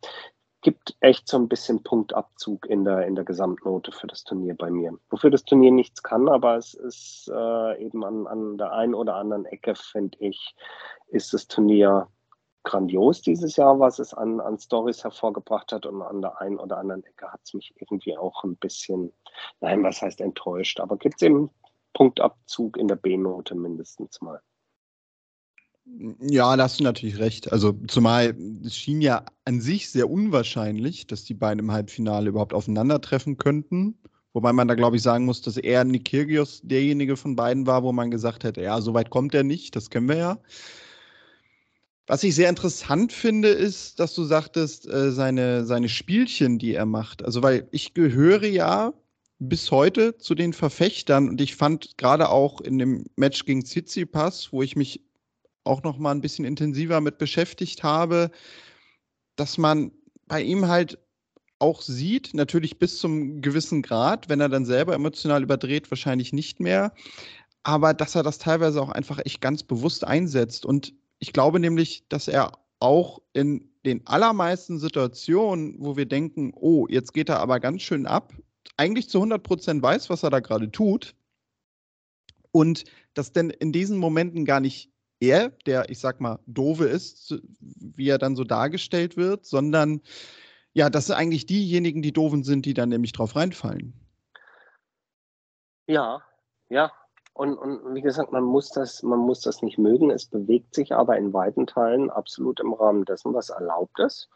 gibt 0.62 0.96
echt 1.00 1.28
so 1.28 1.38
ein 1.38 1.48
bisschen 1.48 1.84
Punktabzug 1.84 2.66
in 2.66 2.84
der, 2.84 3.08
in 3.08 3.16
der 3.16 3.24
Gesamtnote 3.24 3.92
für 3.92 4.08
das 4.08 4.24
Turnier 4.24 4.56
bei 4.56 4.70
mir. 4.70 4.98
Wofür 5.10 5.30
das 5.30 5.46
Turnier 5.46 5.72
nichts 5.72 6.04
kann, 6.04 6.28
aber 6.28 6.58
es 6.58 6.74
ist 6.74 7.32
äh, 7.34 7.84
eben 7.84 8.04
an, 8.04 8.28
an 8.28 8.58
der 8.58 8.74
einen 8.74 8.94
oder 8.94 9.16
anderen 9.16 9.46
Ecke, 9.46 9.75
finde 9.75 10.18
ich, 10.20 10.56
ist 11.08 11.34
das 11.34 11.48
Turnier 11.48 12.08
grandios 12.63 13.22
dieses 13.22 13.56
Jahr, 13.56 13.80
was 13.80 14.00
es 14.00 14.13
an, 14.13 14.39
an 14.42 14.60
Stories 14.60 15.04
hervorgebracht 15.04 15.72
hat. 15.72 15.86
Und 15.86 16.01
an 16.01 16.22
der 16.22 16.39
einen 16.42 16.60
oder 16.60 16.78
anderen 16.78 17.04
Ecke 17.04 17.32
hat 17.32 17.42
es 17.44 17.54
mich 17.54 17.74
irgendwie 17.78 18.18
auch 18.18 18.44
ein 18.44 18.58
bisschen, 18.58 19.13
nein, 19.62 19.84
was 19.84 20.01
heißt 20.01 20.22
enttäuscht, 20.22 20.80
aber 20.80 20.98
gibt 20.98 21.16
es 21.16 21.25
eben 21.25 21.50
Punktabzug 21.94 22.78
in 22.78 22.88
der 22.88 22.96
B-Note 22.96 23.56
mindestens 23.56 24.22
mal. 24.22 24.42
Ja, 26.22 26.55
da 26.55 26.63
hast 26.63 26.79
du 26.79 26.84
natürlich 26.84 27.19
recht. 27.19 27.51
Also 27.51 27.74
zumal 27.88 28.36
es 28.63 28.75
schien 28.75 29.01
ja 29.01 29.25
an 29.46 29.60
sich 29.60 29.89
sehr 29.89 30.10
unwahrscheinlich, 30.10 31.08
dass 31.08 31.24
die 31.24 31.34
beiden 31.34 31.60
im 31.60 31.72
Halbfinale 31.72 32.29
überhaupt 32.29 32.53
aufeinandertreffen 32.53 33.38
könnten. 33.38 33.98
Wobei 34.34 34.53
man 34.53 34.67
da, 34.67 34.75
glaube 34.75 34.96
ich, 34.96 35.01
sagen 35.01 35.25
muss, 35.25 35.41
dass 35.41 35.58
eher 35.58 35.84
Nikirgios 35.84 36.62
derjenige 36.63 37.17
von 37.17 37.36
beiden 37.36 37.65
war, 37.65 37.84
wo 37.84 37.91
man 37.91 38.12
gesagt 38.12 38.43
hätte, 38.43 38.62
ja, 38.62 38.79
so 38.79 38.93
weit 38.93 39.10
kommt 39.10 39.34
er 39.34 39.43
nicht, 39.43 39.75
das 39.75 39.89
kennen 39.89 40.08
wir 40.08 40.17
ja. 40.17 40.39
Was 42.08 42.24
ich 42.24 42.36
sehr 42.36 42.50
interessant 42.50 43.12
finde, 43.12 43.50
ist, 43.50 44.00
dass 44.00 44.13
du 44.13 44.24
sagtest, 44.24 44.88
äh, 44.88 45.12
seine, 45.12 45.65
seine 45.65 45.89
Spielchen, 45.89 46.60
die 46.60 46.74
er 46.74 46.86
macht. 46.86 47.24
Also, 47.24 47.43
weil 47.43 47.67
ich 47.72 47.93
gehöre 47.93 48.46
ja 48.46 48.93
bis 49.39 49.72
heute 49.72 50.17
zu 50.17 50.36
den 50.36 50.53
Verfechtern 50.53 51.29
und 51.29 51.41
ich 51.41 51.55
fand 51.55 51.98
gerade 51.98 52.29
auch 52.29 52.62
in 52.62 52.77
dem 52.77 53.05
Match 53.15 53.46
gegen 53.46 53.63
Tsitsipas, 53.63 54.51
wo 54.51 54.62
ich 54.62 54.75
mich 54.75 55.01
auch 55.70 55.84
noch 55.84 55.98
mal 55.98 56.12
ein 56.12 56.22
bisschen 56.22 56.46
intensiver 56.46 57.00
mit 57.00 57.18
beschäftigt 57.18 57.84
habe, 57.84 58.32
dass 59.36 59.58
man 59.58 59.92
bei 60.28 60.42
ihm 60.42 60.68
halt 60.68 61.00
auch 61.60 61.82
sieht, 61.82 62.34
natürlich 62.34 62.80
bis 62.80 63.00
zum 63.00 63.42
gewissen 63.42 63.82
Grad, 63.82 64.30
wenn 64.30 64.40
er 64.40 64.50
dann 64.50 64.66
selber 64.66 64.94
emotional 64.94 65.44
überdreht, 65.44 65.92
wahrscheinlich 65.92 66.34
nicht 66.34 66.60
mehr, 66.60 66.94
aber 67.64 67.94
dass 67.94 68.16
er 68.16 68.24
das 68.24 68.40
teilweise 68.40 68.82
auch 68.82 68.90
einfach 68.90 69.20
echt 69.26 69.42
ganz 69.42 69.64
bewusst 69.64 70.06
einsetzt. 70.06 70.66
Und 70.66 70.94
ich 71.20 71.34
glaube 71.34 71.60
nämlich, 71.60 72.08
dass 72.08 72.28
er 72.28 72.54
auch 72.80 73.22
in 73.34 73.70
den 73.86 74.06
allermeisten 74.08 74.80
Situationen, 74.80 75.76
wo 75.80 75.98
wir 75.98 76.06
denken, 76.06 76.54
oh, 76.56 76.88
jetzt 76.90 77.14
geht 77.14 77.30
er 77.30 77.40
aber 77.40 77.60
ganz 77.60 77.82
schön 77.82 78.06
ab, 78.06 78.34
eigentlich 78.78 79.10
zu 79.10 79.18
100 79.18 79.44
Prozent 79.44 79.84
weiß, 79.84 80.10
was 80.10 80.24
er 80.24 80.30
da 80.30 80.40
gerade 80.40 80.72
tut. 80.72 81.16
Und 82.52 82.86
das 83.14 83.32
denn 83.32 83.50
in 83.50 83.72
diesen 83.72 83.98
Momenten 83.98 84.46
gar 84.46 84.60
nicht 84.60 84.92
er, 85.20 85.50
der, 85.66 85.90
ich 85.90 86.00
sag 86.00 86.22
mal, 86.22 86.40
doofe 86.46 86.86
ist, 86.86 87.40
wie 87.62 88.10
er 88.10 88.18
dann 88.18 88.36
so 88.36 88.44
dargestellt 88.44 89.18
wird, 89.18 89.46
sondern 89.46 90.02
ja, 90.74 90.90
das 90.90 91.08
sind 91.08 91.16
eigentlich 91.16 91.46
diejenigen, 91.46 92.02
die 92.02 92.14
doofen 92.14 92.44
sind, 92.44 92.66
die 92.66 92.74
dann 92.74 92.90
nämlich 92.90 93.12
drauf 93.12 93.36
reinfallen. 93.36 93.94
Ja, 95.88 96.22
ja. 96.70 96.92
Und, 97.34 97.58
und 97.58 97.96
wie 97.96 98.02
gesagt, 98.02 98.32
man 98.32 98.44
muss, 98.44 98.70
das, 98.70 99.02
man 99.02 99.20
muss 99.20 99.42
das 99.42 99.62
nicht 99.62 99.78
mögen. 99.78 100.12
Es 100.12 100.26
bewegt 100.26 100.76
sich 100.76 100.94
aber 100.94 101.18
in 101.18 101.34
weiten 101.34 101.68
Teilen 101.68 102.10
absolut 102.10 102.60
im 102.60 102.74
Rahmen 102.74 103.06
dessen, 103.06 103.34
was 103.34 103.50
erlaubt 103.50 104.00
ist. 104.00 104.30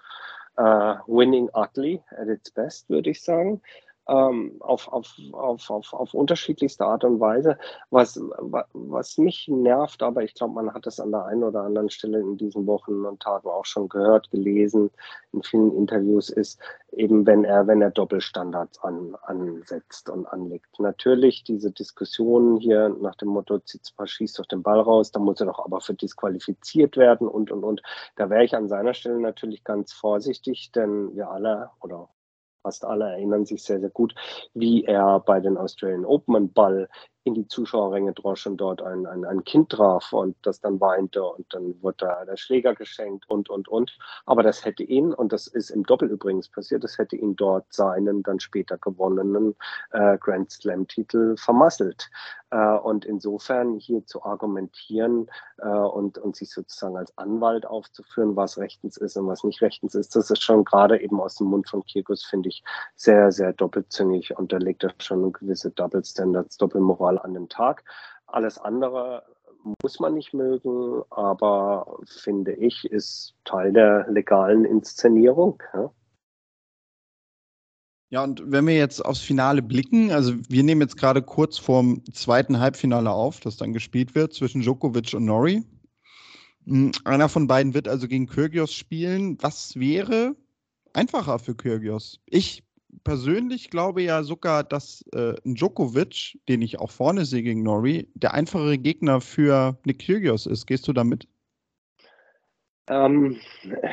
Uh, 0.58 0.98
winning 1.08 1.50
ugly 1.56 2.04
at 2.12 2.28
its 2.28 2.52
best, 2.52 2.88
würde 2.88 3.10
ich 3.10 3.24
sagen 3.24 3.60
ähm, 4.08 4.58
auf, 4.60 4.88
auf, 4.92 5.16
auf, 5.32 5.70
auf, 5.70 5.94
auf 5.94 6.14
unterschiedlichste 6.14 6.86
Art 6.86 7.04
und 7.04 7.20
Weise. 7.20 7.58
Was, 7.90 8.20
was 8.74 9.18
mich 9.18 9.48
nervt, 9.48 10.04
aber 10.04 10.24
ich 10.24 10.34
glaube, 10.34 10.56
man 10.56 10.74
hat 10.74 10.88
es 10.88 11.00
an 11.00 11.12
der 11.12 11.26
einen 11.26 11.44
oder 11.44 11.62
anderen 11.62 11.90
Stelle 11.90 12.20
in 12.20 12.38
diesen 12.38 12.68
Wochen 12.68 13.06
und 13.06 13.22
Tagen 13.22 13.48
auch 13.48 13.66
schon 13.66 13.90
gehört, 13.90 14.30
gelesen, 14.32 14.90
in 15.32 15.44
vielen 15.44 15.76
Interviews, 15.76 16.30
ist 16.30 16.60
eben, 16.92 17.26
wenn 17.26 17.44
er, 17.44 17.68
wenn 17.68 17.82
er 17.82 17.92
Doppelstandards 17.92 18.84
an, 18.84 19.16
ansetzt 19.24 20.10
und 20.10 20.26
anlegt. 20.28 20.80
Natürlich 20.80 21.44
diese 21.44 21.72
Diskussionen 21.72 22.58
hier 22.58 22.90
nach 22.90 23.16
dem 23.16 23.30
Motto, 23.30 23.60
Zitzpa 23.60 24.06
schießt 24.06 24.40
doch 24.40 24.46
den 24.46 24.64
Ball 24.64 24.80
raus, 24.80 25.12
da 25.12 25.20
muss 25.20 25.40
er 25.40 25.48
doch 25.48 25.64
aber 25.64 25.82
für 25.82 25.94
disqualifiziert 25.94 26.98
werden 26.98 27.28
und, 27.28 27.52
und, 27.52 27.64
und. 27.64 27.82
Da 28.16 28.30
wäre 28.30 28.44
ich 28.44 28.56
an 28.56 28.68
seiner 28.68 28.94
Stelle 28.94 29.20
natürlich 29.20 29.64
ganz 29.64 29.94
vorsichtig, 29.94 30.72
denn 30.72 31.16
wir 31.16 31.30
alle 31.30 31.70
oder 31.82 32.10
fast 32.64 32.86
alle 32.86 33.12
erinnern 33.12 33.46
sich 33.46 33.62
sehr, 33.62 33.80
sehr 33.80 33.90
gut, 33.90 34.16
wie 34.54 34.86
er 34.86 35.20
bei 35.20 35.40
den 35.40 35.58
Australian 35.58 36.06
Open 36.06 36.36
einen 36.36 36.54
Ball 36.54 36.90
in 37.24 37.34
die 37.34 37.48
Zuschauerränge 37.48 38.14
drosch 38.14 38.46
und 38.48 38.58
dort 38.58 38.82
ein, 38.82 39.06
ein, 39.06 39.26
ein 39.26 39.44
Kind 39.44 39.70
traf 39.70 40.12
und 40.14 40.36
das 40.42 40.60
dann 40.60 40.80
weinte 40.82 41.24
und 41.24 41.46
dann 41.54 41.82
wurde 41.82 41.98
da 42.00 42.26
der 42.26 42.38
Schläger 42.38 42.76
geschenkt 42.76 43.30
und, 43.30 43.50
und, 43.50 43.68
und. 43.68 43.98
Aber 44.26 44.44
das 44.44 44.66
hätte 44.66 44.84
ihn, 44.84 45.14
und 45.14 45.32
das 45.32 45.48
ist 45.48 45.70
im 45.70 45.84
Doppel 45.84 46.10
übrigens 46.10 46.50
passiert, 46.50 46.84
das 46.84 46.98
hätte 46.98 47.16
ihn 47.16 47.36
dort 47.36 47.72
seinen 47.74 48.24
dann 48.24 48.40
später 48.40 48.78
gewonnenen 48.78 49.56
äh, 49.92 50.18
Grand 50.18 50.52
Slam-Titel 50.52 51.38
vermasselt. 51.38 52.10
Äh, 52.54 52.78
und 52.78 53.04
insofern 53.06 53.80
hier 53.80 54.06
zu 54.06 54.24
argumentieren 54.24 55.28
äh, 55.58 55.68
und, 55.68 56.20
und 56.20 56.36
sich 56.36 56.52
sozusagen 56.52 56.98
als 56.98 57.18
Anwalt 57.18 57.66
aufzuführen, 57.66 58.36
was 58.36 58.60
rechtens 58.60 58.98
ist 58.98 59.18
und 59.18 59.28
was 59.28 59.44
nicht 59.44 59.62
rechtens 59.64 59.96
ist, 59.96 60.16
das 60.16 60.30
ist 60.30 60.44
schon 60.44 60.64
gerade 60.64 61.02
eben 61.02 61.20
aus 61.20 61.36
dem 61.36 61.48
Mund 61.48 61.68
von 61.68 61.84
Kirkus, 61.84 62.24
finde 62.24 62.50
ich, 62.50 62.64
sehr, 62.96 63.32
sehr 63.32 63.54
doppelzüngig 63.54 64.38
und 64.38 64.54
da 64.54 64.58
legt 64.58 64.84
er 64.84 64.94
schon 65.00 65.34
gewisse 65.34 65.72
Double 65.72 66.04
Standards, 66.04 66.58
Doppelmoral 66.58 67.13
an 67.18 67.34
den 67.34 67.50
Tag. 67.50 67.84
Alles 68.26 68.58
andere 68.58 69.24
muss 69.82 70.00
man 70.00 70.14
nicht 70.14 70.34
mögen, 70.34 71.04
aber 71.10 71.98
finde 72.06 72.54
ich, 72.54 72.86
ist 72.86 73.36
Teil 73.46 73.72
der 73.72 74.10
legalen 74.10 74.66
Inszenierung. 74.66 75.62
Ja? 75.74 75.92
Ja, 78.14 78.24
und 78.24 78.44
wenn 78.46 78.68
wir 78.68 78.76
jetzt 78.76 79.04
aufs 79.04 79.22
Finale 79.22 79.64
blicken, 79.64 80.12
also 80.12 80.36
wir 80.48 80.62
nehmen 80.62 80.82
jetzt 80.82 80.98
gerade 80.98 81.24
kurz 81.24 81.58
vorm 81.58 82.04
zweiten 82.14 82.60
Halbfinale 82.60 83.10
auf, 83.10 83.40
das 83.40 83.58
dann 83.58 83.74
gespielt 83.74 84.14
wird 84.14 84.34
zwischen 84.34 84.62
Djokovic 84.62 85.16
und 85.16 85.26
Nori. 85.26 85.64
Hm, 86.66 86.92
einer 87.06 87.28
von 87.28 87.48
beiden 87.48 87.74
wird 87.74 87.88
also 87.88 88.08
gegen 88.08 88.28
Kyrgios 88.28 88.72
spielen. 88.72 89.42
Was 89.42 89.80
wäre 89.80 90.36
einfacher 90.94 91.40
für 91.40 91.56
Kyrgios? 91.56 92.20
Ich 92.28 92.64
persönlich 93.04 93.70
glaube 93.70 94.02
ja 94.02 94.24
sogar, 94.24 94.64
dass 94.64 95.04
äh, 95.14 95.36
Djokovic, 95.44 96.40
den 96.48 96.62
ich 96.62 96.80
auch 96.80 96.92
vorne 96.92 97.26
sehe 97.26 97.44
gegen 97.44 97.64
Nori, 97.64 98.08
der 98.14 98.34
einfachere 98.34 98.78
Gegner 98.78 99.22
für 99.22 99.78
Nick 99.86 100.00
Kyrgios 100.00 100.46
ist. 100.46 100.66
Gehst 100.66 100.88
du 100.88 100.94
damit? 100.94 101.28
Ähm, 102.88 103.38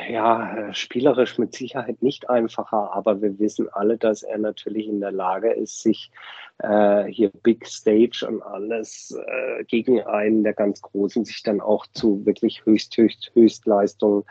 ja, 0.09 0.73
spielerisch 0.73 1.37
mit 1.37 1.55
Sicherheit 1.55 2.01
nicht 2.01 2.29
einfacher, 2.29 2.91
aber 2.93 3.21
wir 3.21 3.39
wissen 3.39 3.69
alle, 3.69 3.97
dass 3.97 4.21
er 4.21 4.37
natürlich 4.37 4.85
in 4.85 4.99
der 4.99 5.13
Lage 5.13 5.49
ist, 5.53 5.81
sich 5.81 6.11
äh, 6.57 7.05
hier 7.05 7.31
Big 7.41 7.65
Stage 7.65 8.25
und 8.27 8.41
alles 8.41 9.17
äh, 9.17 9.63
gegen 9.63 10.01
einen 10.01 10.43
der 10.43 10.53
ganz 10.53 10.81
Großen 10.81 11.23
sich 11.23 11.41
dann 11.41 11.61
auch 11.61 11.87
zu 11.93 12.25
wirklich 12.25 12.65
höchst, 12.65 12.97
höchst, 12.97 13.31
Höchstleistungen 13.33 14.25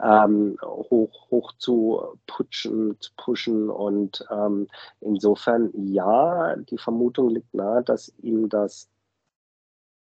ähm, 0.00 0.56
hoch, 0.62 1.30
hoch 1.30 1.52
zu 1.58 2.18
putschen, 2.26 2.96
zu 3.00 3.10
pushen. 3.16 3.70
Und 3.70 4.24
ähm, 4.30 4.68
insofern, 5.00 5.70
ja, 5.74 6.56
die 6.56 6.78
Vermutung 6.78 7.30
liegt 7.30 7.52
nahe, 7.54 7.82
dass 7.82 8.12
ihm 8.18 8.48
das 8.48 8.88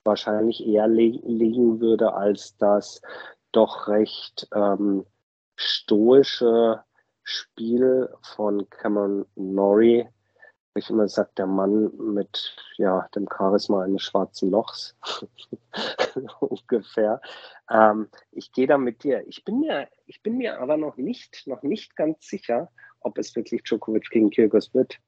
wahrscheinlich 0.04 0.66
eher 0.66 0.88
liegen 0.88 1.80
würde 1.80 2.14
als 2.14 2.58
das 2.58 3.02
doch 3.52 3.88
recht 3.88 4.48
ähm, 4.54 5.06
stoische 5.56 6.84
Spiel 7.24 8.10
von 8.22 8.70
Cameron 8.70 9.26
Norrie, 9.36 10.08
ich 10.76 10.90
immer 10.90 11.08
sagt, 11.08 11.38
der 11.38 11.48
Mann 11.48 11.92
mit 11.98 12.56
ja, 12.78 13.08
dem 13.16 13.28
Charisma 13.28 13.84
eines 13.84 14.04
schwarzen 14.04 14.52
Lochs 14.52 14.96
ungefähr. 16.40 17.22
Ähm, 17.70 18.08
ich 18.32 18.52
gehe 18.52 18.68
da 18.68 18.78
mit 18.78 19.04
dir. 19.04 19.28
Ich 19.28 19.44
bin 19.44 19.60
mir, 19.60 19.88
ich 20.06 20.22
bin 20.24 20.38
mir 20.38 20.60
aber 20.60 20.78
noch 20.78 20.98
nicht, 20.98 21.46
noch 21.46 21.64
nicht 21.64 21.96
ganz 21.96 22.28
sicher, 22.28 22.70
ob 23.02 23.18
es 23.18 23.36
wirklich 23.36 23.64
Djokovic 23.64 24.10
gegen 24.10 24.30
Kyrgios 24.30 24.74
wird. 24.74 25.00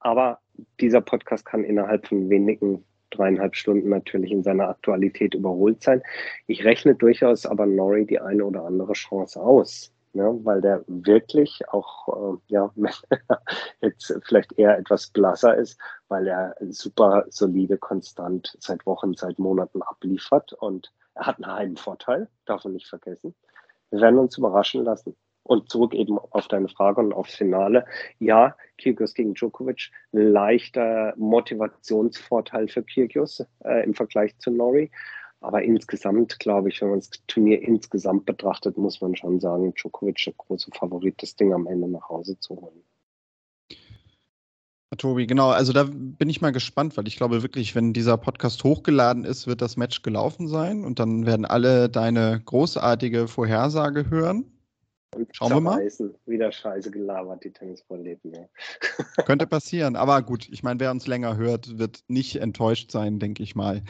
Aber 0.00 0.40
dieser 0.80 1.00
Podcast 1.00 1.44
kann 1.46 1.64
innerhalb 1.64 2.06
von 2.06 2.28
wenigen 2.28 2.84
dreieinhalb 3.10 3.54
Stunden 3.56 3.88
natürlich 3.88 4.30
in 4.30 4.42
seiner 4.42 4.68
Aktualität 4.68 5.34
überholt 5.34 5.82
sein. 5.82 6.02
Ich 6.46 6.64
rechne 6.64 6.94
durchaus 6.94 7.46
aber 7.46 7.64
Nori 7.64 8.04
die 8.04 8.20
eine 8.20 8.44
oder 8.44 8.64
andere 8.64 8.92
Chance 8.92 9.40
aus 9.40 9.95
ne? 10.16 10.40
weil 10.42 10.60
der 10.60 10.82
wirklich 10.88 11.68
auch, 11.68 12.08
äh, 12.08 12.38
ja, 12.48 12.70
jetzt 13.80 14.18
vielleicht 14.24 14.58
eher 14.58 14.78
etwas 14.78 15.08
blasser 15.08 15.56
ist, 15.56 15.78
weil 16.08 16.26
er 16.26 16.56
super 16.70 17.24
solide, 17.28 17.78
konstant 17.78 18.56
seit 18.60 18.84
Wochen, 18.86 19.14
seit 19.14 19.38
Monaten 19.38 19.82
abliefert 19.82 20.52
und 20.54 20.92
er 21.14 21.26
hat 21.26 21.36
einen 21.36 21.52
Heimvorteil, 21.52 22.28
darf 22.44 22.64
man 22.64 22.74
nicht 22.74 22.88
vergessen. 22.88 23.34
Wir 23.90 24.00
werden 24.00 24.18
uns 24.18 24.36
überraschen 24.36 24.84
lassen. 24.84 25.16
Und 25.42 25.70
zurück 25.70 25.94
eben 25.94 26.18
auf 26.18 26.48
deine 26.48 26.68
Frage 26.68 27.00
und 27.00 27.12
aufs 27.12 27.36
Finale. 27.36 27.84
Ja, 28.18 28.56
Kyrgios 28.78 29.14
gegen 29.14 29.34
Djokovic, 29.34 29.92
leichter 30.10 31.14
Motivationsvorteil 31.16 32.66
für 32.66 32.82
Kyrgios 32.82 33.46
äh, 33.64 33.84
im 33.84 33.94
Vergleich 33.94 34.36
zu 34.38 34.50
Nori. 34.50 34.90
Aber 35.46 35.62
insgesamt, 35.62 36.40
glaube 36.40 36.70
ich, 36.70 36.82
wenn 36.82 36.90
man 36.90 36.98
das 36.98 37.08
Turnier 37.28 37.62
insgesamt 37.62 38.26
betrachtet, 38.26 38.76
muss 38.76 39.00
man 39.00 39.14
schon 39.14 39.38
sagen, 39.38 39.72
Djokovic 39.74 40.20
der 40.24 40.32
große 40.36 40.72
Favorit, 40.72 41.22
das 41.22 41.36
Ding 41.36 41.52
am 41.52 41.68
Ende 41.68 41.86
nach 41.86 42.08
Hause 42.08 42.36
zu 42.40 42.56
holen. 42.56 42.82
Tobi, 44.98 45.28
genau, 45.28 45.50
also 45.50 45.72
da 45.72 45.84
bin 45.88 46.28
ich 46.28 46.40
mal 46.40 46.50
gespannt, 46.50 46.96
weil 46.96 47.06
ich 47.06 47.16
glaube 47.16 47.44
wirklich, 47.44 47.76
wenn 47.76 47.92
dieser 47.92 48.16
Podcast 48.16 48.64
hochgeladen 48.64 49.24
ist, 49.24 49.46
wird 49.46 49.62
das 49.62 49.76
Match 49.76 50.02
gelaufen 50.02 50.48
sein 50.48 50.84
und 50.84 50.98
dann 50.98 51.26
werden 51.26 51.44
alle 51.44 51.88
deine 51.88 52.42
großartige 52.44 53.28
Vorhersage 53.28 54.10
hören. 54.10 54.50
Und 55.14 55.28
Schauen 55.30 55.52
wir 55.52 55.60
mal. 55.60 55.88
Wieder 56.26 56.50
scheiße 56.50 56.90
gelabert, 56.90 57.44
die 57.44 57.52
Tennisproleten. 57.52 58.34
Ja. 58.34 59.24
Könnte 59.24 59.46
passieren, 59.46 59.94
aber 59.94 60.22
gut, 60.22 60.48
ich 60.50 60.64
meine, 60.64 60.80
wer 60.80 60.90
uns 60.90 61.06
länger 61.06 61.36
hört, 61.36 61.78
wird 61.78 62.00
nicht 62.08 62.34
enttäuscht 62.36 62.90
sein, 62.90 63.20
denke 63.20 63.44
ich 63.44 63.54
mal. 63.54 63.84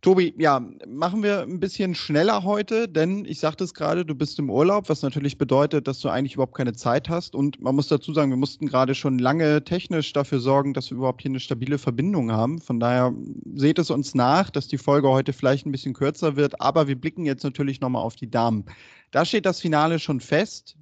Tobi, 0.00 0.32
ja, 0.38 0.64
machen 0.86 1.24
wir 1.24 1.42
ein 1.42 1.58
bisschen 1.58 1.94
schneller 1.96 2.44
heute, 2.44 2.88
denn 2.88 3.24
ich 3.24 3.40
sagte 3.40 3.64
es 3.64 3.74
gerade, 3.74 4.04
du 4.04 4.14
bist 4.14 4.38
im 4.38 4.48
Urlaub, 4.48 4.88
was 4.88 5.02
natürlich 5.02 5.38
bedeutet, 5.38 5.88
dass 5.88 5.98
du 5.98 6.08
eigentlich 6.08 6.34
überhaupt 6.34 6.56
keine 6.56 6.72
Zeit 6.72 7.08
hast. 7.08 7.34
Und 7.34 7.60
man 7.60 7.74
muss 7.74 7.88
dazu 7.88 8.12
sagen, 8.12 8.30
wir 8.30 8.36
mussten 8.36 8.66
gerade 8.66 8.94
schon 8.94 9.18
lange 9.18 9.64
technisch 9.64 10.12
dafür 10.12 10.38
sorgen, 10.38 10.72
dass 10.72 10.90
wir 10.90 10.98
überhaupt 10.98 11.22
hier 11.22 11.32
eine 11.32 11.40
stabile 11.40 11.78
Verbindung 11.78 12.30
haben. 12.30 12.60
Von 12.60 12.78
daher 12.78 13.12
seht 13.54 13.80
es 13.80 13.90
uns 13.90 14.14
nach, 14.14 14.50
dass 14.50 14.68
die 14.68 14.78
Folge 14.78 15.08
heute 15.08 15.32
vielleicht 15.32 15.66
ein 15.66 15.72
bisschen 15.72 15.94
kürzer 15.94 16.36
wird, 16.36 16.60
aber 16.60 16.86
wir 16.86 17.00
blicken 17.00 17.26
jetzt 17.26 17.42
natürlich 17.42 17.80
nochmal 17.80 18.02
auf 18.02 18.14
die 18.14 18.30
Damen. 18.30 18.66
Da 19.10 19.24
steht 19.24 19.46
das 19.46 19.60
Finale 19.60 19.98
schon 19.98 20.20
fest. 20.20 20.76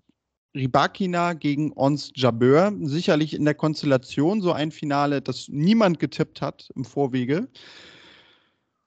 Ribakina 0.55 1.35
gegen 1.35 1.73
Ons 1.73 2.13
Jabeur. 2.15 2.73
Sicherlich 2.83 3.35
in 3.35 3.45
der 3.45 3.55
Konstellation 3.55 4.43
so 4.43 4.53
ein 4.53 4.73
Finale, 4.73 5.23
das 5.23 5.49
niemand 5.49 6.01
getippt 6.01 6.43
hat 6.43 6.71
im 6.75 6.85
Vorwege. 6.85 7.49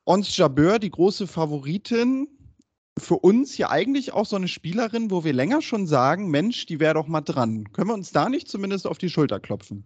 Ons 0.09 0.35
Jabeur, 0.35 0.79
die 0.79 0.89
große 0.89 1.27
Favoritin, 1.27 2.27
für 2.97 3.19
uns 3.19 3.59
ja 3.59 3.69
eigentlich 3.69 4.11
auch 4.11 4.25
so 4.25 4.37
eine 4.37 4.47
Spielerin, 4.47 5.11
wo 5.11 5.23
wir 5.23 5.33
länger 5.33 5.61
schon 5.61 5.85
sagen, 5.85 6.31
Mensch, 6.31 6.65
die 6.65 6.79
wäre 6.79 6.95
doch 6.95 7.05
mal 7.05 7.21
dran. 7.21 7.71
Können 7.73 7.89
wir 7.89 7.93
uns 7.93 8.11
da 8.11 8.27
nicht 8.27 8.47
zumindest 8.47 8.87
auf 8.87 8.97
die 8.97 9.11
Schulter 9.11 9.39
klopfen? 9.39 9.83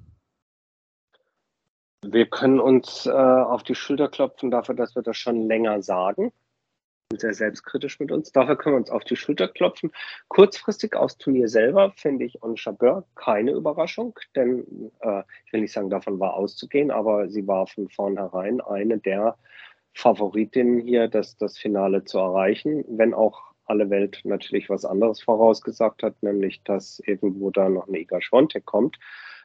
Wir 2.05 2.25
können 2.25 2.61
uns 2.61 3.05
äh, 3.05 3.11
auf 3.11 3.63
die 3.63 3.75
Schulter 3.75 4.07
klopfen 4.07 4.49
dafür, 4.49 4.75
dass 4.75 4.95
wir 4.95 5.01
das 5.01 5.17
schon 5.17 5.45
länger 5.45 5.81
sagen. 5.81 6.31
Sehr 7.11 7.33
selbstkritisch 7.33 7.99
mit 7.99 8.09
uns. 8.09 8.31
Dafür 8.31 8.55
können 8.55 8.75
wir 8.75 8.79
uns 8.79 8.91
auf 8.91 9.03
die 9.03 9.17
Schulter 9.17 9.49
klopfen. 9.49 9.91
Kurzfristig 10.29 10.95
aufs 10.95 11.17
Turnier 11.17 11.49
selber 11.49 11.91
finde 11.97 12.23
ich 12.23 12.41
On 12.41 12.55
Jabeur 12.55 13.05
keine 13.15 13.51
Überraschung, 13.51 14.17
denn 14.37 14.89
äh, 15.01 15.23
ich 15.45 15.51
will 15.51 15.59
nicht 15.59 15.73
sagen, 15.73 15.89
davon 15.89 16.17
war 16.21 16.35
auszugehen, 16.35 16.91
aber 16.91 17.27
sie 17.27 17.45
war 17.45 17.67
von 17.67 17.89
vornherein 17.89 18.61
eine 18.61 18.99
der 18.99 19.37
Favoritin 19.93 20.79
hier, 20.79 21.07
das, 21.07 21.37
das 21.37 21.57
Finale 21.57 22.03
zu 22.03 22.17
erreichen, 22.17 22.83
wenn 22.87 23.13
auch 23.13 23.53
alle 23.65 23.89
Welt 23.89 24.21
natürlich 24.23 24.69
was 24.69 24.85
anderes 24.85 25.21
vorausgesagt 25.21 26.03
hat, 26.03 26.21
nämlich 26.21 26.63
dass 26.63 27.01
irgendwo 27.05 27.49
da 27.49 27.69
noch 27.69 27.87
eine 27.87 27.99
Iga 27.99 28.21
Schwontek 28.21 28.65
kommt. 28.65 28.97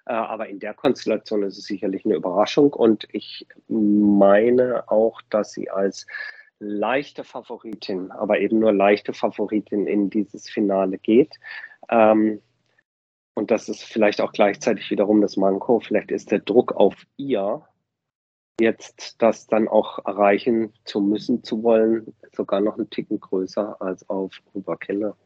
Äh, 0.06 0.12
aber 0.12 0.48
in 0.48 0.58
der 0.58 0.74
Konstellation 0.74 1.42
ist 1.42 1.58
es 1.58 1.64
sicherlich 1.64 2.04
eine 2.04 2.16
Überraschung 2.16 2.72
und 2.72 3.06
ich 3.12 3.46
meine 3.68 4.88
auch, 4.88 5.20
dass 5.30 5.52
sie 5.52 5.70
als 5.70 6.06
leichte 6.58 7.22
Favoritin, 7.24 8.10
aber 8.10 8.40
eben 8.40 8.58
nur 8.58 8.72
leichte 8.72 9.12
Favoritin 9.12 9.86
in 9.86 10.10
dieses 10.10 10.48
Finale 10.48 10.98
geht. 10.98 11.34
Ähm, 11.88 12.42
und 13.34 13.52
das 13.52 13.68
ist 13.68 13.84
vielleicht 13.84 14.20
auch 14.20 14.32
gleichzeitig 14.32 14.90
wiederum 14.90 15.20
das 15.20 15.36
Manko. 15.36 15.78
Vielleicht 15.78 16.10
ist 16.10 16.32
der 16.32 16.40
Druck 16.40 16.72
auf 16.72 16.96
ihr 17.16 17.62
jetzt 18.60 19.22
das 19.22 19.46
dann 19.46 19.68
auch 19.68 20.04
erreichen 20.04 20.72
zu 20.84 21.00
müssen, 21.00 21.44
zu 21.44 21.62
wollen, 21.62 22.14
sogar 22.34 22.60
noch 22.60 22.76
einen 22.76 22.90
Ticken 22.90 23.20
größer 23.20 23.80
als 23.80 24.08
auf 24.08 24.42
Oberkeller. 24.52 25.16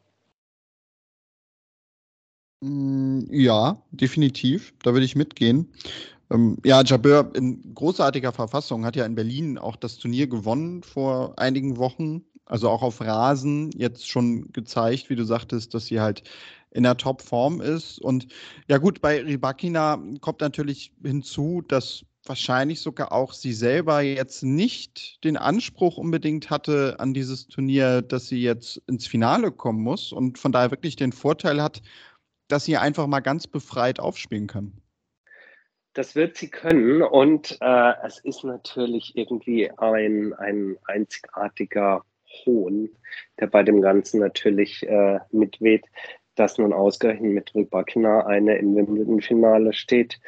Mm, 2.63 3.21
ja, 3.31 3.83
definitiv. 3.91 4.73
Da 4.83 4.93
würde 4.93 5.05
ich 5.05 5.17
mitgehen. 5.17 5.73
Ähm, 6.31 6.59
ja, 6.65 6.83
Jabeur 6.83 7.35
in 7.35 7.75
großartiger 7.75 8.33
Verfassung 8.33 8.85
hat 8.85 8.97
ja 8.97 9.05
in 9.05 9.15
Berlin 9.15 9.59
auch 9.59 9.77
das 9.77 9.99
Turnier 9.99 10.27
gewonnen 10.29 10.83
vor 10.83 11.39
einigen 11.39 11.77
Wochen. 11.79 12.25
Also 12.45 12.69
auch 12.69 12.83
auf 12.83 13.01
Rasen 13.01 13.71
jetzt 13.73 14.09
schon 14.09 14.53
gezeigt, 14.53 15.11
wie 15.11 15.17
du 15.17 15.25
sagtest, 15.25 15.75
dass 15.75 15.87
sie 15.87 16.01
halt 16.01 16.23
in 16.71 16.85
der 16.85 16.97
Topform 16.97 17.61
ist. 17.61 17.99
Und 17.99 18.29
ja 18.69 18.79
gut, 18.79 19.01
bei 19.01 19.23
Ribakina 19.23 20.03
kommt 20.21 20.41
natürlich 20.41 20.93
hinzu, 21.03 21.63
dass 21.67 22.05
wahrscheinlich 22.25 22.81
sogar 22.81 23.13
auch 23.13 23.33
sie 23.33 23.53
selber 23.53 24.01
jetzt 24.01 24.43
nicht 24.43 25.23
den 25.25 25.37
Anspruch 25.37 25.97
unbedingt 25.97 26.51
hatte 26.51 26.97
an 26.99 27.15
dieses 27.15 27.49
Turnier, 27.49 28.03
dass 28.03 28.29
sie 28.29 28.43
jetzt 28.43 28.81
ins 28.87 29.07
Finale 29.07 29.51
kommen 29.51 29.83
muss 29.83 30.13
und 30.13 30.39
von 30.39 30.53
daher 30.53 30.71
wirklich 30.71 30.97
den 30.97 31.13
Vorteil 31.13 31.63
hat, 31.63 31.83
dass 32.49 32.65
sie 32.65 32.77
einfach 32.77 33.07
mal 33.07 33.21
ganz 33.21 33.47
befreit 33.47 33.99
aufspielen 33.99 34.47
kann. 34.47 34.73
Das 35.95 36.15
wird 36.15 36.37
sie 36.37 36.49
können 36.49 37.03
und 37.03 37.59
äh, 37.61 37.93
es 38.05 38.19
ist 38.21 38.45
natürlich 38.45 39.17
irgendwie 39.17 39.71
ein, 39.77 40.33
ein 40.35 40.77
einzigartiger 40.87 42.03
Hohn, 42.47 42.89
der 43.39 43.49
bei 43.49 43.63
dem 43.63 43.83
Ganzen 43.83 44.21
natürlich 44.21 44.87
äh, 44.89 45.19
mitweht, 45.31 45.85
dass 46.35 46.57
nun 46.57 46.73
ausgerechnet 46.73 47.33
mit 47.33 47.55
Rybakina 47.55 48.27
eine 48.27 48.57
im 48.57 48.75
Wimbledon-Finale 48.75 49.75
steht, 49.75 50.19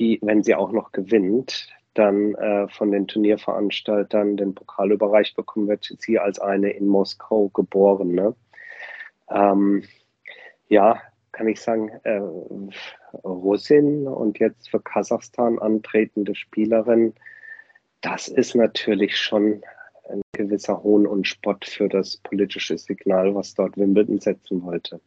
die, 0.00 0.18
wenn 0.22 0.42
sie 0.42 0.54
auch 0.54 0.72
noch 0.72 0.90
gewinnt, 0.90 1.68
dann 1.94 2.34
äh, 2.36 2.68
von 2.68 2.90
den 2.90 3.06
Turnierveranstaltern 3.06 4.36
den 4.36 4.54
Pokal 4.54 4.92
überreicht 4.92 5.36
bekommen 5.36 5.68
wird, 5.68 5.94
sie 5.98 6.18
als 6.18 6.38
eine 6.38 6.70
in 6.70 6.86
Moskau 6.86 7.48
geborene. 7.50 8.34
Ähm, 9.28 9.84
ja, 10.68 11.00
kann 11.32 11.48
ich 11.48 11.60
sagen, 11.60 11.90
äh, 12.04 12.20
Russin 13.24 14.06
und 14.06 14.38
jetzt 14.38 14.70
für 14.70 14.80
Kasachstan 14.80 15.58
antretende 15.58 16.34
Spielerin, 16.34 17.14
das 18.00 18.28
ist 18.28 18.54
natürlich 18.54 19.16
schon 19.16 19.62
ein 20.08 20.22
gewisser 20.32 20.82
Hohn 20.82 21.06
und 21.06 21.28
Spott 21.28 21.64
für 21.64 21.88
das 21.88 22.16
politische 22.16 22.78
Signal, 22.78 23.34
was 23.34 23.54
dort 23.54 23.76
Wimbledon 23.76 24.18
setzen 24.18 24.62
wollte. 24.62 25.00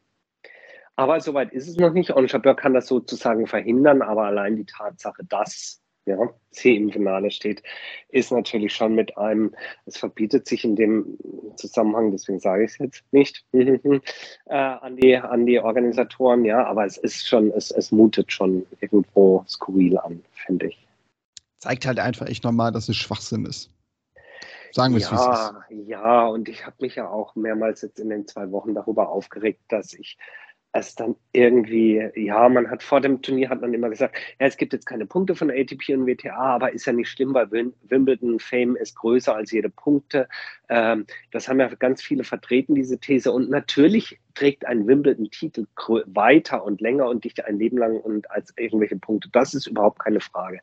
Aber 0.96 1.20
soweit 1.20 1.52
ist 1.52 1.68
es 1.68 1.78
noch 1.78 1.92
nicht. 1.94 2.12
Und 2.12 2.30
Chabeur 2.30 2.56
kann 2.56 2.74
das 2.74 2.88
sozusagen 2.88 3.48
verhindern, 3.48 4.02
aber 4.02 4.26
allein 4.26 4.56
die 4.56 4.66
Tatsache, 4.66 5.24
dass 5.24 5.82
ja, 6.06 6.18
sie 6.52 6.76
im 6.76 6.92
Finale 6.92 7.32
steht, 7.32 7.64
ist 8.10 8.32
natürlich 8.32 8.74
schon 8.74 8.94
mit 8.94 9.18
einem, 9.18 9.56
es 9.86 9.98
verbietet 9.98 10.48
sich 10.48 10.66
in 10.66 10.76
dem 10.76 11.18
Zusammenhang, 11.56 12.12
deswegen 12.12 12.40
sage 12.40 12.66
ich 12.66 12.72
es 12.72 12.78
jetzt 12.78 13.04
nicht, 13.12 13.46
äh, 13.54 14.02
an, 14.54 14.98
die, 14.98 15.16
an 15.16 15.46
die 15.46 15.60
Organisatoren, 15.60 16.44
ja, 16.46 16.66
aber 16.66 16.86
es 16.86 16.98
ist 16.98 17.28
schon, 17.28 17.52
es, 17.52 17.72
es 17.72 17.92
mutet 17.92 18.32
schon 18.32 18.66
irgendwo 18.82 19.46
skurril 19.48 19.98
an, 19.98 20.24
finde 20.46 20.68
ich. 20.68 20.88
Zeigt 21.60 21.86
halt 21.86 22.00
einfach 22.00 22.28
echt 22.28 22.44
nochmal, 22.44 22.74
dass 22.74 22.90
es 22.90 22.98
Schwachsinn 22.98 23.46
ist. 23.46 23.72
Sagen 24.74 24.94
wir 24.96 25.02
es, 25.02 25.10
ja, 25.10 25.56
wie 25.70 25.76
es 25.76 25.84
ist. 25.84 25.88
Ja, 25.88 26.28
und 26.28 26.50
ich 26.50 26.66
habe 26.66 26.76
mich 26.80 26.96
ja 26.96 27.08
auch 27.08 27.36
mehrmals 27.36 27.82
jetzt 27.84 28.00
in 28.00 28.10
den 28.10 28.28
zwei 28.28 28.52
Wochen 28.52 28.74
darüber 28.74 29.10
aufgeregt, 29.10 29.62
dass 29.70 29.94
ich 29.94 30.18
es 30.74 30.96
dann 30.96 31.16
irgendwie, 31.32 32.10
ja, 32.16 32.50
man 32.50 32.70
hat 32.70 32.82
vor 32.82 33.00
dem 33.00 33.22
Turnier 33.22 33.50
hat 33.50 33.62
man 33.62 33.74
immer 33.74 33.90
gesagt, 33.90 34.16
ja, 34.40 34.48
es 34.48 34.58
gibt 34.58 34.74
jetzt 34.74 34.88
keine 34.88 35.06
Punkte 35.06 35.36
von 35.36 35.52
ATP 35.52 35.90
und 35.94 36.08
WTA, 36.08 36.36
aber 36.36 36.74
ist 36.74 36.86
ja 36.86 36.94
nicht 36.94 37.10
schlimm, 37.10 37.34
weil 37.36 37.50
Wimbledon 37.52 38.40
Fame 38.40 38.76
ist 38.76 38.96
größer 38.96 39.36
als 39.36 39.52
jede 39.52 39.70
Punkte. 39.70 40.28
Ähm, 40.74 41.06
das 41.30 41.48
haben 41.48 41.60
ja 41.60 41.68
ganz 41.68 42.02
viele 42.02 42.24
vertreten, 42.24 42.74
diese 42.74 42.98
These. 42.98 43.32
Und 43.32 43.48
natürlich 43.48 44.20
trägt 44.34 44.66
ein 44.66 44.88
Wimbledon-Titel 44.88 45.68
weiter 46.08 46.64
und 46.66 46.82
länger 46.82 47.08
und 47.08 47.24
dich 47.24 47.46
ein 47.46 47.60
Leben 47.60 47.78
lang 47.78 48.00
und 48.00 48.30
als 48.32 48.52
irgendwelche 48.58 48.96
Punkte. 48.96 49.30
Das 49.32 49.54
ist 49.54 49.68
überhaupt 49.68 50.00
keine 50.00 50.20
Frage. 50.20 50.62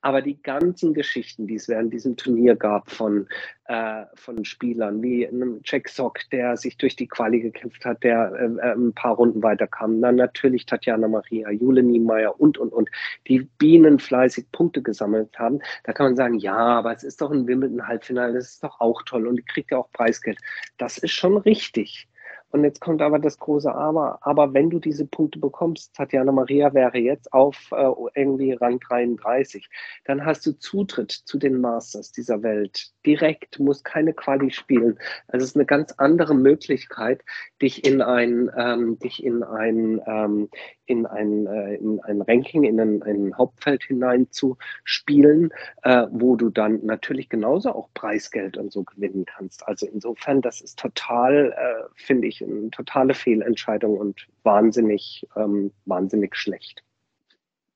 Aber 0.00 0.22
die 0.22 0.40
ganzen 0.42 0.94
Geschichten, 0.94 1.46
die 1.46 1.56
es 1.56 1.68
während 1.68 1.92
diesem 1.92 2.16
Turnier 2.16 2.56
gab 2.56 2.90
von, 2.90 3.28
äh, 3.66 4.04
von 4.14 4.46
Spielern, 4.46 5.02
wie 5.02 5.28
einem 5.28 5.60
Jack 5.62 5.90
Sock, 5.90 6.20
der 6.32 6.56
sich 6.56 6.78
durch 6.78 6.96
die 6.96 7.08
Quali 7.08 7.40
gekämpft 7.40 7.84
hat, 7.84 8.02
der 8.02 8.32
äh, 8.32 8.68
äh 8.68 8.72
ein 8.72 8.94
paar 8.94 9.16
Runden 9.16 9.42
weiterkam, 9.42 10.00
dann 10.00 10.16
natürlich 10.16 10.64
Tatjana 10.64 11.06
Maria, 11.08 11.50
Jule 11.50 11.82
Niemeyer 11.82 12.40
und, 12.40 12.56
und, 12.56 12.72
und, 12.72 12.88
die 13.28 13.40
bienenfleißig 13.58 14.50
Punkte 14.52 14.80
gesammelt 14.80 15.38
haben. 15.38 15.60
Da 15.84 15.92
kann 15.92 16.06
man 16.06 16.16
sagen, 16.16 16.38
ja, 16.38 16.56
aber 16.56 16.94
es 16.94 17.04
ist 17.04 17.20
doch 17.20 17.30
ein 17.30 17.46
Wimbledon-Halbfinale, 17.46 18.32
das 18.32 18.52
ist 18.52 18.64
doch 18.64 18.80
auch 18.80 19.02
toll 19.02 19.26
und 19.26 19.46
kriegt 19.52 19.70
ja 19.70 19.78
auch 19.78 19.90
Preisgeld. 19.92 20.38
Das 20.78 20.98
ist 20.98 21.12
schon 21.12 21.36
richtig. 21.36 22.08
Und 22.50 22.64
jetzt 22.64 22.80
kommt 22.80 23.00
aber 23.00 23.18
das 23.18 23.38
große 23.38 23.72
Aber. 23.72 24.18
Aber 24.22 24.52
wenn 24.52 24.70
du 24.70 24.80
diese 24.80 25.06
Punkte 25.06 25.38
bekommst, 25.38 25.94
Tatjana 25.94 26.32
Maria 26.32 26.74
wäre 26.74 26.98
jetzt 26.98 27.32
auf 27.32 27.70
äh, 27.72 27.90
irgendwie 28.14 28.52
Rang 28.52 28.80
33, 28.80 29.68
dann 30.04 30.24
hast 30.24 30.44
du 30.46 30.52
Zutritt 30.58 31.12
zu 31.12 31.38
den 31.38 31.60
Masters 31.60 32.10
dieser 32.10 32.42
Welt. 32.42 32.90
Direkt, 33.06 33.60
muss 33.60 33.84
keine 33.84 34.12
Quali 34.14 34.50
spielen. 34.50 34.98
Also 35.28 35.44
es 35.44 35.50
ist 35.50 35.56
eine 35.56 35.66
ganz 35.66 35.92
andere 35.92 36.34
Möglichkeit, 36.34 37.22
dich 37.62 37.84
in 37.84 38.02
ein, 38.02 38.50
ähm, 38.56 38.98
dich 38.98 39.22
in 39.22 39.42
ein, 39.44 40.00
ähm, 40.06 40.48
in 40.86 41.06
ein, 41.06 41.46
äh, 41.46 41.76
in 41.76 42.00
ein 42.00 42.20
Ranking, 42.20 42.64
in 42.64 42.80
ein, 42.80 43.02
ein 43.04 43.38
Hauptfeld 43.38 43.84
hinein 43.84 44.26
zu 44.32 44.58
spielen, 44.82 45.50
äh, 45.82 46.06
wo 46.10 46.34
du 46.34 46.50
dann 46.50 46.84
natürlich 46.84 47.28
genauso 47.28 47.72
auch 47.72 47.90
Preisgeld 47.94 48.56
und 48.56 48.72
so 48.72 48.82
gewinnen 48.82 49.24
kannst. 49.24 49.66
Also 49.68 49.86
insofern, 49.86 50.42
das 50.42 50.60
ist 50.60 50.80
total, 50.80 51.52
äh, 51.56 51.88
finde 51.94 52.26
ich, 52.26 52.39
eine 52.42 52.70
totale 52.70 53.14
Fehlentscheidung 53.14 53.98
und 53.98 54.26
wahnsinnig, 54.42 55.26
ähm, 55.36 55.72
wahnsinnig 55.84 56.36
schlecht. 56.36 56.82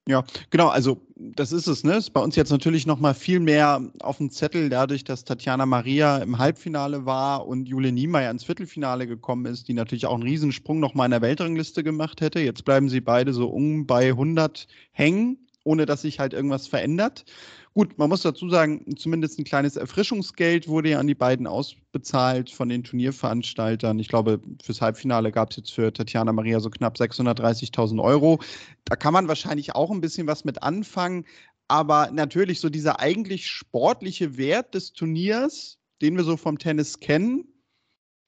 Ja, 0.06 0.22
genau, 0.50 0.68
also 0.68 1.00
das 1.16 1.50
ist 1.50 1.66
es, 1.66 1.82
ne? 1.82 1.96
Ist 1.96 2.10
bei 2.10 2.20
uns 2.20 2.36
jetzt 2.36 2.50
natürlich 2.50 2.86
nochmal 2.86 3.14
viel 3.14 3.40
mehr 3.40 3.80
auf 4.02 4.18
dem 4.18 4.30
Zettel, 4.30 4.68
dadurch, 4.68 5.02
dass 5.02 5.24
Tatjana 5.24 5.64
Maria 5.64 6.18
im 6.18 6.36
Halbfinale 6.36 7.06
war 7.06 7.46
und 7.46 7.66
Jule 7.70 7.90
Niemeyer 7.90 8.30
ins 8.30 8.44
Viertelfinale 8.44 9.06
gekommen 9.06 9.46
ist, 9.46 9.66
die 9.66 9.72
natürlich 9.72 10.04
auch 10.04 10.12
einen 10.14 10.22
Riesensprung 10.24 10.78
nochmal 10.78 11.06
in 11.06 11.12
der 11.12 11.22
Weltrangliste 11.22 11.82
gemacht 11.82 12.20
hätte. 12.20 12.40
Jetzt 12.40 12.66
bleiben 12.66 12.90
sie 12.90 13.00
beide 13.00 13.32
so 13.32 13.48
um 13.48 13.86
bei 13.86 14.08
100 14.08 14.66
hängen, 14.92 15.38
ohne 15.64 15.86
dass 15.86 16.02
sich 16.02 16.20
halt 16.20 16.32
irgendwas 16.32 16.66
verändert. 16.66 17.24
Gut, 17.72 17.98
man 17.98 18.08
muss 18.08 18.22
dazu 18.22 18.48
sagen, 18.48 18.96
zumindest 18.96 19.38
ein 19.38 19.44
kleines 19.44 19.76
Erfrischungsgeld 19.76 20.68
wurde 20.68 20.90
ja 20.90 21.00
an 21.00 21.08
die 21.08 21.16
beiden 21.16 21.48
ausbezahlt 21.48 22.50
von 22.50 22.68
den 22.68 22.84
Turnierveranstaltern. 22.84 23.98
Ich 23.98 24.08
glaube, 24.08 24.40
fürs 24.62 24.80
Halbfinale 24.80 25.32
gab 25.32 25.50
es 25.50 25.56
jetzt 25.56 25.72
für 25.72 25.92
Tatjana 25.92 26.32
Maria 26.32 26.60
so 26.60 26.70
knapp 26.70 26.96
630.000 26.96 28.00
Euro. 28.00 28.40
Da 28.84 28.94
kann 28.94 29.12
man 29.12 29.26
wahrscheinlich 29.26 29.74
auch 29.74 29.90
ein 29.90 30.00
bisschen 30.00 30.28
was 30.28 30.44
mit 30.44 30.62
anfangen. 30.62 31.24
Aber 31.66 32.10
natürlich 32.12 32.60
so 32.60 32.68
dieser 32.68 33.00
eigentlich 33.00 33.48
sportliche 33.48 34.36
Wert 34.36 34.74
des 34.74 34.92
Turniers, 34.92 35.78
den 36.02 36.16
wir 36.16 36.24
so 36.24 36.36
vom 36.36 36.58
Tennis 36.58 37.00
kennen, 37.00 37.53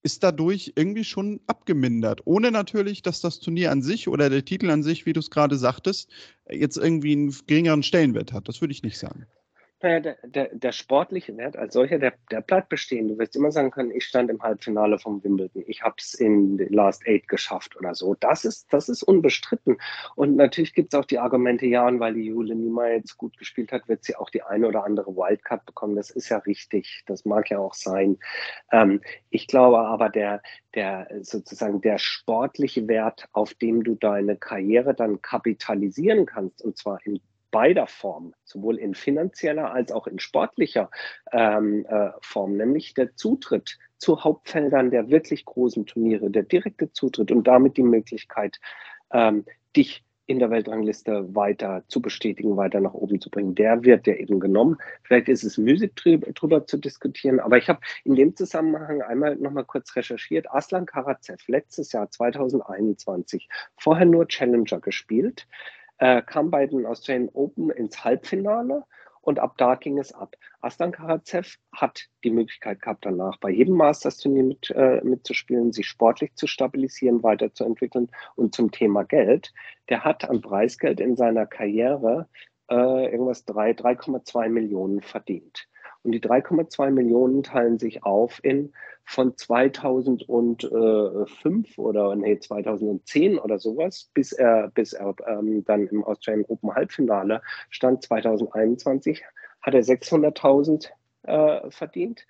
ist 0.07 0.23
dadurch 0.23 0.73
irgendwie 0.77 1.03
schon 1.03 1.41
abgemindert. 1.49 2.23
Ohne 2.27 2.53
natürlich, 2.53 3.03
dass 3.03 3.21
das 3.21 3.41
Turnier 3.41 3.73
an 3.73 3.83
sich 3.83 4.07
oder 4.07 4.31
der 4.31 4.45
Titel 4.45 4.71
an 4.71 4.85
sich, 4.85 5.05
wie 5.05 5.13
du 5.13 5.19
es 5.19 5.31
gerade 5.31 5.57
sagtest, 5.57 6.09
jetzt 6.49 6.77
irgendwie 6.77 7.11
einen 7.11 7.35
geringeren 7.49 7.83
Stellenwert 7.83 8.33
hat. 8.33 8.49
Das 8.49 8.61
würde 8.61 8.71
ich 8.71 8.85
nicht 8.85 8.99
sagen. 8.99 9.27
Der, 9.83 10.01
der, 10.01 10.49
der, 10.55 10.73
sportliche 10.73 11.37
Wert 11.37 11.55
als 11.55 11.75
solcher, 11.75 11.99
der, 11.99 12.15
der 12.31 12.41
bleibt 12.41 12.71
bestehen. 12.71 13.09
Du 13.09 13.19
wirst 13.19 13.37
immer 13.37 13.53
sagen 13.53 13.71
können, 13.71 13.91
ich 13.91 14.05
stand 14.05 14.31
im 14.31 14.43
Halbfinale 14.43 14.99
vom 14.99 15.23
Wimbledon, 15.23 15.65
ich 15.67 15.83
habe 15.83 15.97
es 15.99 16.15
in 16.15 16.57
Last 16.71 17.07
Eight 17.07 17.29
geschafft 17.29 17.77
oder 17.77 17.95
so. 17.95 18.15
Das 18.15 18.47
ist, 18.47 18.73
das 18.73 18.89
ist 18.89 19.03
unbestritten. 19.03 19.77
Und 20.15 20.37
natürlich 20.37 20.73
gibt 20.73 20.95
es 20.95 20.99
auch 20.99 21.05
die 21.05 21.19
Argumente, 21.19 21.67
ja, 21.67 21.87
und 21.87 22.01
weil 22.01 22.15
die 22.15 22.25
Jule 22.25 22.55
Niemeyer 22.55 22.97
jetzt 22.97 23.19
gut 23.19 23.37
gespielt 23.37 23.71
hat, 23.71 23.87
wird 23.87 24.03
sie 24.03 24.17
auch 24.17 24.31
die 24.31 24.43
eine 24.43 24.67
oder 24.67 24.83
andere 24.83 25.15
Wildcard 25.15 25.67
bekommen. 25.67 25.95
Das 25.95 26.09
ist 26.09 26.31
ja 26.31 26.39
richtig, 26.39 27.03
das 27.07 27.27
mag 27.27 27.51
ja 27.51 27.59
auch 27.59 27.75
sein. 27.75 28.17
Ähm, 28.73 29.03
ich 29.29 29.47
glaube 29.47 29.79
aber, 29.81 30.09
der, 30.09 30.41
der 30.75 31.07
sozusagen 31.21 31.83
der 31.83 31.99
sportliche 31.99 32.89
Wert, 32.89 33.29
auf 33.33 33.53
dem 33.53 33.85
du 33.85 33.95
deine 33.95 34.37
Karriere 34.37 34.95
dann 34.95 35.21
kapitalisieren 35.21 36.25
kannst, 36.25 36.63
und 36.63 36.79
zwar 36.79 36.99
in 37.05 37.21
beider 37.57 37.87
Form, 37.87 38.35
sowohl 38.45 38.77
in 38.77 38.93
finanzieller 38.93 39.73
als 39.73 39.91
auch 39.91 40.07
in 40.07 40.19
sportlicher 40.19 40.91
ähm, 41.33 41.87
äh, 41.89 42.11
Form, 42.21 42.59
nämlich 42.59 42.93
der 42.93 43.17
Zutritt 43.17 43.79
zu 43.97 44.23
Hauptfeldern 44.23 44.91
der 44.91 45.09
wirklich 45.09 45.47
großen 45.47 45.87
Turniere, 45.87 46.31
der 46.31 46.43
direkte 46.43 46.93
Zutritt 46.93 47.33
und 47.33 47.47
damit 47.47 47.79
die 47.79 47.83
Möglichkeit, 47.83 48.61
ähm, 49.11 49.47
dich 49.75 50.05
in 50.27 50.39
der 50.39 50.51
Weltrangliste 50.51 51.35
weiter 51.35 51.85
zu 51.89 52.03
bestätigen, 52.03 52.59
weiter 52.59 52.81
nach 52.81 52.93
oben 52.93 53.23
zu 53.23 53.31
bringen. 53.31 53.55
Der 53.55 53.85
wird 53.85 54.07
ja 54.07 54.17
eben 54.17 54.39
genommen. 54.39 54.77
Vielleicht 55.03 55.31
ist 55.31 55.43
es 55.43 55.57
müßig 55.57 55.95
drüber, 55.95 56.67
zu 56.67 56.77
diskutieren, 56.77 57.41
aber 57.41 57.57
ich 57.57 57.71
habe 57.71 57.81
in 58.05 58.17
dem 58.17 58.37
Zusammenhang 58.37 59.01
einmal 59.01 59.37
noch 59.37 59.53
mal 59.53 59.65
kurz 59.65 59.97
recherchiert. 59.97 60.51
Aslan 60.51 60.85
Karatsev, 60.85 61.43
letztes 61.47 61.93
Jahr 61.93 62.11
2021, 62.11 63.49
vorher 63.79 64.05
nur 64.05 64.29
Challenger 64.29 64.81
gespielt, 64.81 65.47
äh, 65.99 66.23
kam 66.23 66.51
bei 66.51 66.67
den 66.67 66.87
Australian 66.87 67.31
Open 67.33 67.71
ins 67.71 68.05
Halbfinale 68.05 68.85
und 69.27 69.41
ab 69.41 69.55
da 69.59 69.75
ging 69.75 69.99
es 69.99 70.13
ab. 70.13 70.37
Aslan 70.61 70.93
Karatsev 70.93 71.57
hat 71.73 72.07
die 72.23 72.31
Möglichkeit 72.31 72.81
gehabt, 72.81 73.05
danach 73.05 73.39
bei 73.39 73.51
jedem 73.51 73.75
Masters-Turnier 73.75 74.45
mit, 74.45 74.71
äh, 74.71 75.01
mitzuspielen, 75.03 75.73
sich 75.73 75.89
sportlich 75.89 76.33
zu 76.37 76.47
stabilisieren, 76.47 77.25
weiterzuentwickeln. 77.25 78.09
Und 78.37 78.55
zum 78.55 78.71
Thema 78.71 79.03
Geld, 79.03 79.53
der 79.89 80.05
hat 80.05 80.31
an 80.31 80.43
Preisgeld 80.43 81.01
in 81.01 81.17
seiner 81.17 81.45
Karriere 81.45 82.29
äh, 82.71 83.11
irgendwas 83.11 83.45
3,2 83.49 84.49
Millionen 84.49 85.03
verdient. 85.03 85.67
Und 86.05 86.13
die 86.13 86.21
3,2 86.21 86.93
Millionen 86.93 87.43
teilen 87.43 87.81
sich 87.81 88.05
auf 88.05 88.39
in 88.45 88.73
von 89.07 89.37
2005 89.37 91.79
oder 91.79 92.15
nee, 92.17 92.39
2010 92.39 93.39
oder 93.39 93.59
sowas, 93.59 94.11
bis 94.13 94.33
er, 94.33 94.71
bis 94.75 94.93
er 94.93 95.15
ähm, 95.27 95.65
dann 95.65 95.87
im 95.87 96.05
Australian 96.05 96.45
Open 96.49 96.75
Halbfinale 96.75 97.41
stand 97.71 98.03
2021, 98.03 99.25
hat 99.63 99.75
er 99.75 99.83
600.000 99.83 100.91
äh, 101.23 101.71
verdient. 101.71 102.27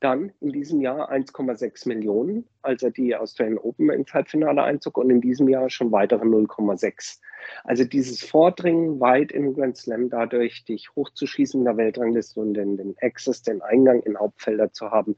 Dann 0.00 0.32
in 0.40 0.52
diesem 0.52 0.80
Jahr 0.80 1.10
1,6 1.10 1.88
Millionen, 1.88 2.46
als 2.62 2.82
er 2.82 2.90
die 2.90 3.16
Australian 3.16 3.58
Open 3.58 3.90
ins 3.90 4.12
Halbfinale 4.12 4.62
einzog 4.62 4.98
und 4.98 5.10
in 5.10 5.20
diesem 5.20 5.48
Jahr 5.48 5.70
schon 5.70 5.90
weitere 5.90 6.24
0,6. 6.24 7.18
Also 7.64 7.84
dieses 7.84 8.22
Vordringen 8.22 9.00
weit 9.00 9.32
im 9.32 9.54
Grand 9.54 9.76
Slam, 9.76 10.10
dadurch 10.10 10.64
dich 10.64 10.94
hochzuschießen 10.96 11.60
in 11.60 11.64
der 11.64 11.76
Weltrangliste 11.76 12.40
und 12.40 12.54
den, 12.54 12.76
den 12.76 12.94
Access, 13.00 13.42
den 13.42 13.62
Eingang 13.62 14.02
in 14.02 14.18
Hauptfelder 14.18 14.72
zu 14.72 14.90
haben, 14.90 15.16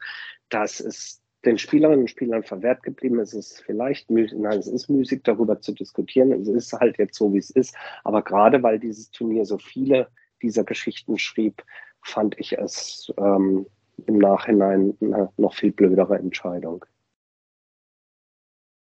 das 0.49 0.81
ist 0.81 1.21
den 1.45 1.59
Spielerinnen 1.59 2.01
und 2.01 2.11
Spielern 2.11 2.43
verwehrt 2.43 2.83
geblieben. 2.83 3.19
Es 3.19 3.33
ist 3.33 3.63
vielleicht 3.63 4.11
müßig, 4.11 4.39
nein, 4.39 4.59
es 4.59 4.67
ist 4.67 4.89
müßig, 4.89 5.23
darüber 5.23 5.61
zu 5.61 5.73
diskutieren. 5.73 6.33
Es 6.33 6.49
ist 6.49 6.73
halt 6.75 6.99
jetzt 6.99 7.17
so, 7.17 7.33
wie 7.33 7.39
es 7.39 7.51
ist. 7.51 7.75
Aber 8.05 8.23
gerade 8.23 8.63
weil 8.63 8.79
dieses 8.79 9.11
Turnier 9.11 9.47
so 9.47 9.59
viele 9.59 10.09
dieser 10.43 10.65
Geschichten 10.65 11.19
schrieb, 11.19 11.63
fand 12.03 12.39
ich 12.39 12.59
es 12.59 13.13
ähm, 13.19 13.67
im 14.07 14.19
Nachhinein 14.19 14.97
eine 15.01 15.31
noch 15.37 15.55
viel 15.55 15.73
blödere 15.73 16.19
Entscheidung. 16.19 16.85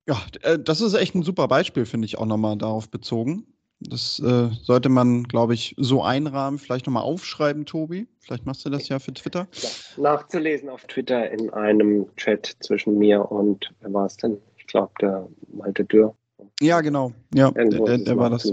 Ja, 0.08 0.22
äh, 0.41 0.58
das 0.58 0.82
ist 0.82 0.93
echt 0.93 1.15
ein 1.15 1.24
super 1.24 1.48
Beispiel, 1.48 1.86
finde 1.86 2.06
ich 2.06 2.17
auch 2.17 2.26
nochmal 2.26 2.58
darauf 2.58 2.89
bezogen. 2.89 3.46
Das 3.80 4.20
äh, 4.20 4.50
sollte 4.63 4.89
man, 4.89 5.26
glaube 5.26 5.54
ich, 5.54 5.76
so 5.78 6.02
einrahmen. 6.02 6.58
Vielleicht 6.58 6.88
nochmal 6.88 7.04
aufschreiben, 7.04 7.65
Tobi. 7.65 8.08
Vielleicht 8.20 8.46
machst 8.46 8.65
du 8.65 8.70
das 8.70 8.89
ja 8.89 8.98
für 8.98 9.13
Twitter. 9.13 9.48
Ja, 9.52 9.70
nachzulesen 10.02 10.70
auf 10.70 10.86
Twitter 10.86 11.30
in 11.30 11.52
einem 11.52 12.08
Chat 12.15 12.58
zwischen 12.62 12.98
mir 12.98 13.32
und, 13.32 13.72
wer 13.82 13.93
war 13.93 14.06
es 14.08 14.17
denn? 14.17 14.41
Ich 14.58 14.65
glaube, 14.65 14.91
der 15.00 15.28
Malte 15.54 15.86
Dürr. 15.86 16.15
Ja, 16.60 16.82
genau. 16.82 17.12
Ja, 17.36 17.52
Irgendwo 17.54 17.86
der, 17.86 17.98
der, 17.98 18.06
der 18.06 18.17
war 18.17 18.30
das. 18.32 18.52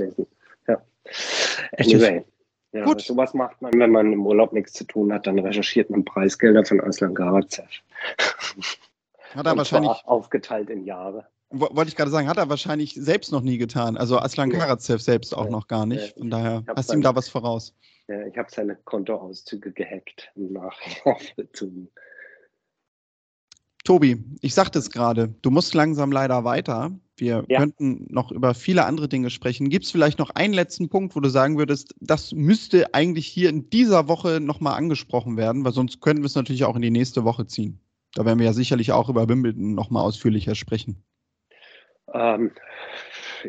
Ja. 0.69 0.83
Anyway. 1.79 2.25
Ja, 2.73 2.85
Gut. 2.85 3.03
sowas 3.03 3.33
macht 3.35 3.63
man, 3.63 3.73
wenn 3.79 3.93
man 3.93 4.13
im 4.13 4.27
Urlaub 4.27 4.53
nichts 4.53 4.73
zu 4.73 4.85
tun 4.85 5.13
hat, 5.13 5.29
dann 5.29 5.39
recherchiert 5.39 5.91
man 5.91 6.05
Preisgelder 6.05 6.65
von 6.65 6.81
Aslan 6.81 7.15
Garatsev. 7.15 7.69
Hat 9.35 9.47
er 9.47 9.57
wahrscheinlich 9.57 10.05
aufgeteilt 10.05 10.71
in 10.71 10.85
Jahre 10.85 11.25
wollte 11.61 11.89
ich 11.89 11.97
gerade 11.97 12.11
sagen, 12.11 12.29
hat 12.29 12.37
er 12.37 12.49
wahrscheinlich 12.49 12.95
selbst 12.95 13.33
noch 13.33 13.41
nie 13.41 13.59
getan. 13.59 13.97
Also 13.97 14.19
Aslan 14.19 14.51
Karatsev 14.51 15.03
selbst 15.03 15.37
auch 15.37 15.49
noch 15.49 15.69
gar 15.69 15.87
nicht. 15.87 16.17
Von 16.19 16.31
daher 16.31 16.65
hast 16.77 16.91
du 16.91 16.95
ihm 16.95 17.03
da 17.03 17.15
was 17.15 17.29
voraus. 17.29 17.75
Ja, 18.09 18.27
ich 18.27 18.37
habe 18.37 18.49
seine 18.51 18.77
Kontoauszüge 18.85 19.73
gehackt 19.73 20.31
und 20.35 20.53
nachvollzogen. 20.53 21.89
Tobi, 23.85 24.25
ich 24.41 24.55
sagte 24.55 24.79
es 24.79 24.91
gerade, 24.91 25.35
du 25.43 25.51
musst 25.51 25.75
langsam 25.75 26.11
leider 26.11 26.45
weiter. 26.45 26.91
Wir 27.17 27.45
ja. 27.49 27.59
könnten 27.59 28.07
noch 28.09 28.33
über 28.33 28.55
viele 28.55 28.87
andere 28.87 29.09
Dinge 29.09 29.29
sprechen. 29.29 29.69
Gibt 29.69 29.85
es 29.85 29.91
vielleicht 29.91 30.19
noch 30.19 30.31
einen 30.31 30.55
letzten 30.55 30.89
Punkt, 30.89 31.15
wo 31.15 31.21
du 31.21 31.29
sagen 31.29 31.59
würdest, 31.59 31.95
das 32.01 32.33
müsste 32.33 32.93
eigentlich 32.95 33.27
hier 33.27 33.51
in 33.51 33.69
dieser 33.69 34.09
Woche 34.09 34.41
nochmal 34.41 34.77
angesprochen 34.77 35.37
werden, 35.37 35.65
weil 35.65 35.73
sonst 35.73 36.01
könnten 36.01 36.23
wir 36.23 36.27
es 36.27 36.35
natürlich 36.35 36.65
auch 36.65 36.77
in 36.77 36.83
die 36.83 36.91
nächste 36.91 37.25
Woche 37.25 37.47
ziehen. 37.47 37.79
Da 38.15 38.25
werden 38.25 38.39
wir 38.39 38.47
ja 38.47 38.53
sicherlich 38.53 38.93
auch 38.93 39.11
über 39.11 39.29
Wimbledon 39.29 39.75
nochmal 39.75 40.05
ausführlicher 40.05 40.55
sprechen. 40.55 41.05
Ähm, 42.15 42.53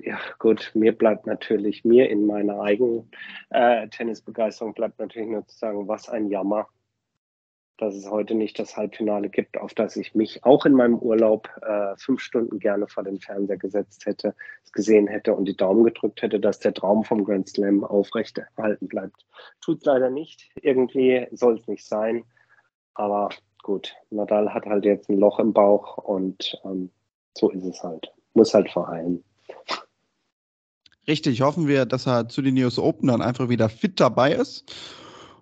ja, 0.01 0.19
gut, 0.39 0.71
mir 0.73 0.97
bleibt 0.97 1.27
natürlich, 1.27 1.85
mir 1.85 2.09
in 2.09 2.25
meiner 2.25 2.59
eigenen 2.61 3.11
äh, 3.51 3.87
Tennisbegeisterung 3.89 4.73
bleibt 4.73 4.99
natürlich 4.99 5.29
nur 5.29 5.45
zu 5.45 5.55
sagen, 5.55 5.87
was 5.87 6.09
ein 6.09 6.29
Jammer, 6.29 6.67
dass 7.77 7.93
es 7.93 8.09
heute 8.09 8.33
nicht 8.33 8.57
das 8.57 8.75
Halbfinale 8.75 9.29
gibt, 9.29 9.57
auf 9.59 9.73
das 9.73 9.95
ich 9.97 10.15
mich 10.15 10.43
auch 10.43 10.65
in 10.65 10.73
meinem 10.73 10.97
Urlaub 10.97 11.49
äh, 11.61 11.95
fünf 11.97 12.21
Stunden 12.21 12.57
gerne 12.57 12.87
vor 12.87 13.03
den 13.03 13.19
Fernseher 13.19 13.57
gesetzt 13.57 14.05
hätte, 14.07 14.33
es 14.63 14.71
gesehen 14.71 15.07
hätte 15.07 15.35
und 15.35 15.45
die 15.45 15.57
Daumen 15.57 15.83
gedrückt 15.83 16.21
hätte, 16.21 16.39
dass 16.39 16.59
der 16.59 16.73
Traum 16.73 17.03
vom 17.03 17.23
Grand 17.23 17.47
Slam 17.47 17.83
aufrechterhalten 17.83 18.87
bleibt. 18.87 19.25
Tut 19.61 19.85
leider 19.85 20.09
nicht. 20.09 20.49
Irgendwie 20.61 21.27
soll 21.31 21.59
es 21.59 21.67
nicht 21.67 21.85
sein. 21.85 22.23
Aber 22.95 23.29
gut, 23.61 23.95
Nadal 24.09 24.53
hat 24.53 24.65
halt 24.65 24.85
jetzt 24.85 25.09
ein 25.09 25.19
Loch 25.19 25.39
im 25.39 25.53
Bauch 25.53 25.97
und 25.97 26.59
ähm, 26.63 26.91
so 27.37 27.51
ist 27.51 27.65
es 27.65 27.83
halt. 27.83 28.11
Muss 28.35 28.53
halt 28.53 28.69
verheilen. 28.69 29.23
Richtig, 31.07 31.41
hoffen 31.41 31.67
wir, 31.67 31.85
dass 31.85 32.07
er 32.07 32.29
zu 32.29 32.41
den 32.41 32.55
News 32.55 32.79
Open 32.79 33.07
dann 33.07 33.21
einfach 33.21 33.49
wieder 33.49 33.69
fit 33.69 33.99
dabei 33.99 34.33
ist. 34.33 34.71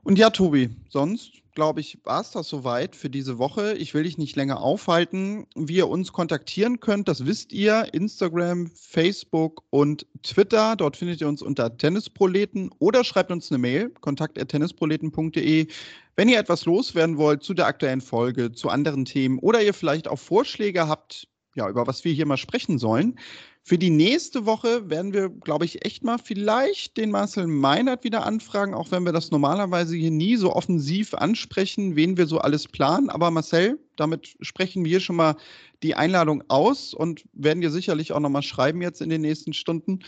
Und 0.04 0.18
ja, 0.20 0.30
Tobi, 0.30 0.70
sonst 0.90 1.44
glaube 1.56 1.80
ich, 1.80 2.00
war 2.04 2.22
es 2.22 2.32
das 2.32 2.50
soweit 2.50 2.96
für 2.96 3.10
diese 3.10 3.38
Woche. 3.38 3.74
Ich 3.76 3.94
will 3.94 4.04
dich 4.04 4.18
nicht 4.18 4.36
länger 4.36 4.62
aufhalten. 4.62 5.46
Wie 5.56 5.78
ihr 5.78 5.88
uns 5.88 6.12
kontaktieren 6.12 6.80
könnt, 6.80 7.08
das 7.08 7.26
wisst 7.26 7.54
ihr. 7.54 7.94
Instagram, 7.94 8.72
Facebook 8.76 9.64
und 9.70 10.06
Twitter. 10.24 10.76
Dort 10.76 10.98
findet 10.98 11.22
ihr 11.22 11.28
uns 11.28 11.42
unter 11.42 11.78
Tennisproleten 11.78 12.72
oder 12.80 13.04
schreibt 13.04 13.32
uns 13.32 13.52
eine 13.52 13.60
Mail, 13.60 13.90
kontakt.tennisproleten.de. 14.02 15.68
Wenn 16.16 16.30
ihr 16.30 16.40
etwas 16.40 16.66
loswerden 16.66 17.18
wollt 17.18 17.44
zu 17.44 17.54
der 17.54 17.68
aktuellen 17.68 18.02
Folge, 18.02 18.52
zu 18.52 18.70
anderen 18.70 19.06
Themen 19.06 19.40
oder 19.40 19.62
ihr 19.62 19.74
vielleicht 19.74 20.08
auch 20.08 20.20
Vorschläge 20.20 20.88
habt, 20.88 21.28
ja, 21.56 21.70
über 21.70 21.88
was 21.88 22.04
wir 22.04 22.14
hier 22.14 22.26
mal 22.26 22.38
sprechen 22.38 22.80
sollen, 22.80 23.18
für 23.66 23.78
die 23.78 23.90
nächste 23.90 24.46
Woche 24.46 24.90
werden 24.90 25.14
wir, 25.14 25.30
glaube 25.30 25.64
ich, 25.64 25.86
echt 25.86 26.04
mal 26.04 26.18
vielleicht 26.18 26.98
den 26.98 27.12
Marcel 27.12 27.48
Meinert 27.48 28.04
wieder 28.04 28.26
anfragen, 28.26 28.74
auch 28.74 28.92
wenn 28.92 29.06
wir 29.06 29.14
das 29.14 29.32
normalerweise 29.32 29.96
hier 29.96 30.12
nie 30.12 30.36
so 30.36 30.54
offensiv 30.54 31.14
ansprechen, 31.14 31.96
wen 31.96 32.18
wir 32.18 32.26
so 32.26 32.40
alles 32.40 32.68
planen. 32.68 33.10
Aber 33.10 33.32
Marcel, 33.32 33.80
damit 33.96 34.36
sprechen 34.42 34.84
wir 34.84 35.00
schon 35.00 35.16
mal 35.16 35.38
die 35.82 35.96
Einladung 35.96 36.44
aus 36.50 36.94
und 36.94 37.24
werden 37.32 37.62
dir 37.62 37.72
sicherlich 37.72 38.12
auch 38.12 38.20
nochmal 38.20 38.44
schreiben 38.44 38.82
jetzt 38.82 39.02
in 39.02 39.10
den 39.10 39.22
nächsten 39.22 39.54
Stunden. 39.54 40.00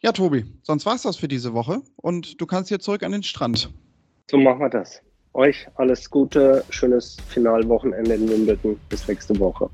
Ja, 0.00 0.12
Tobi, 0.12 0.46
sonst 0.62 0.86
war 0.86 0.94
es 0.94 1.02
das 1.02 1.16
für 1.16 1.28
diese 1.28 1.52
Woche 1.52 1.82
und 1.96 2.40
du 2.40 2.46
kannst 2.46 2.70
jetzt 2.70 2.84
zurück 2.84 3.02
an 3.02 3.12
den 3.12 3.22
Strand. 3.22 3.70
So 4.30 4.38
machen 4.38 4.60
wir 4.60 4.70
das. 4.70 5.02
Euch 5.34 5.66
alles 5.74 6.10
Gute, 6.10 6.64
schönes 6.70 7.18
Finalwochenende 7.28 8.14
in 8.14 8.28
Wimbledon. 8.30 8.80
Bis 8.88 9.06
nächste 9.06 9.38
Woche. 9.38 9.68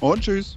Und 0.00 0.22
tschüss. 0.22 0.56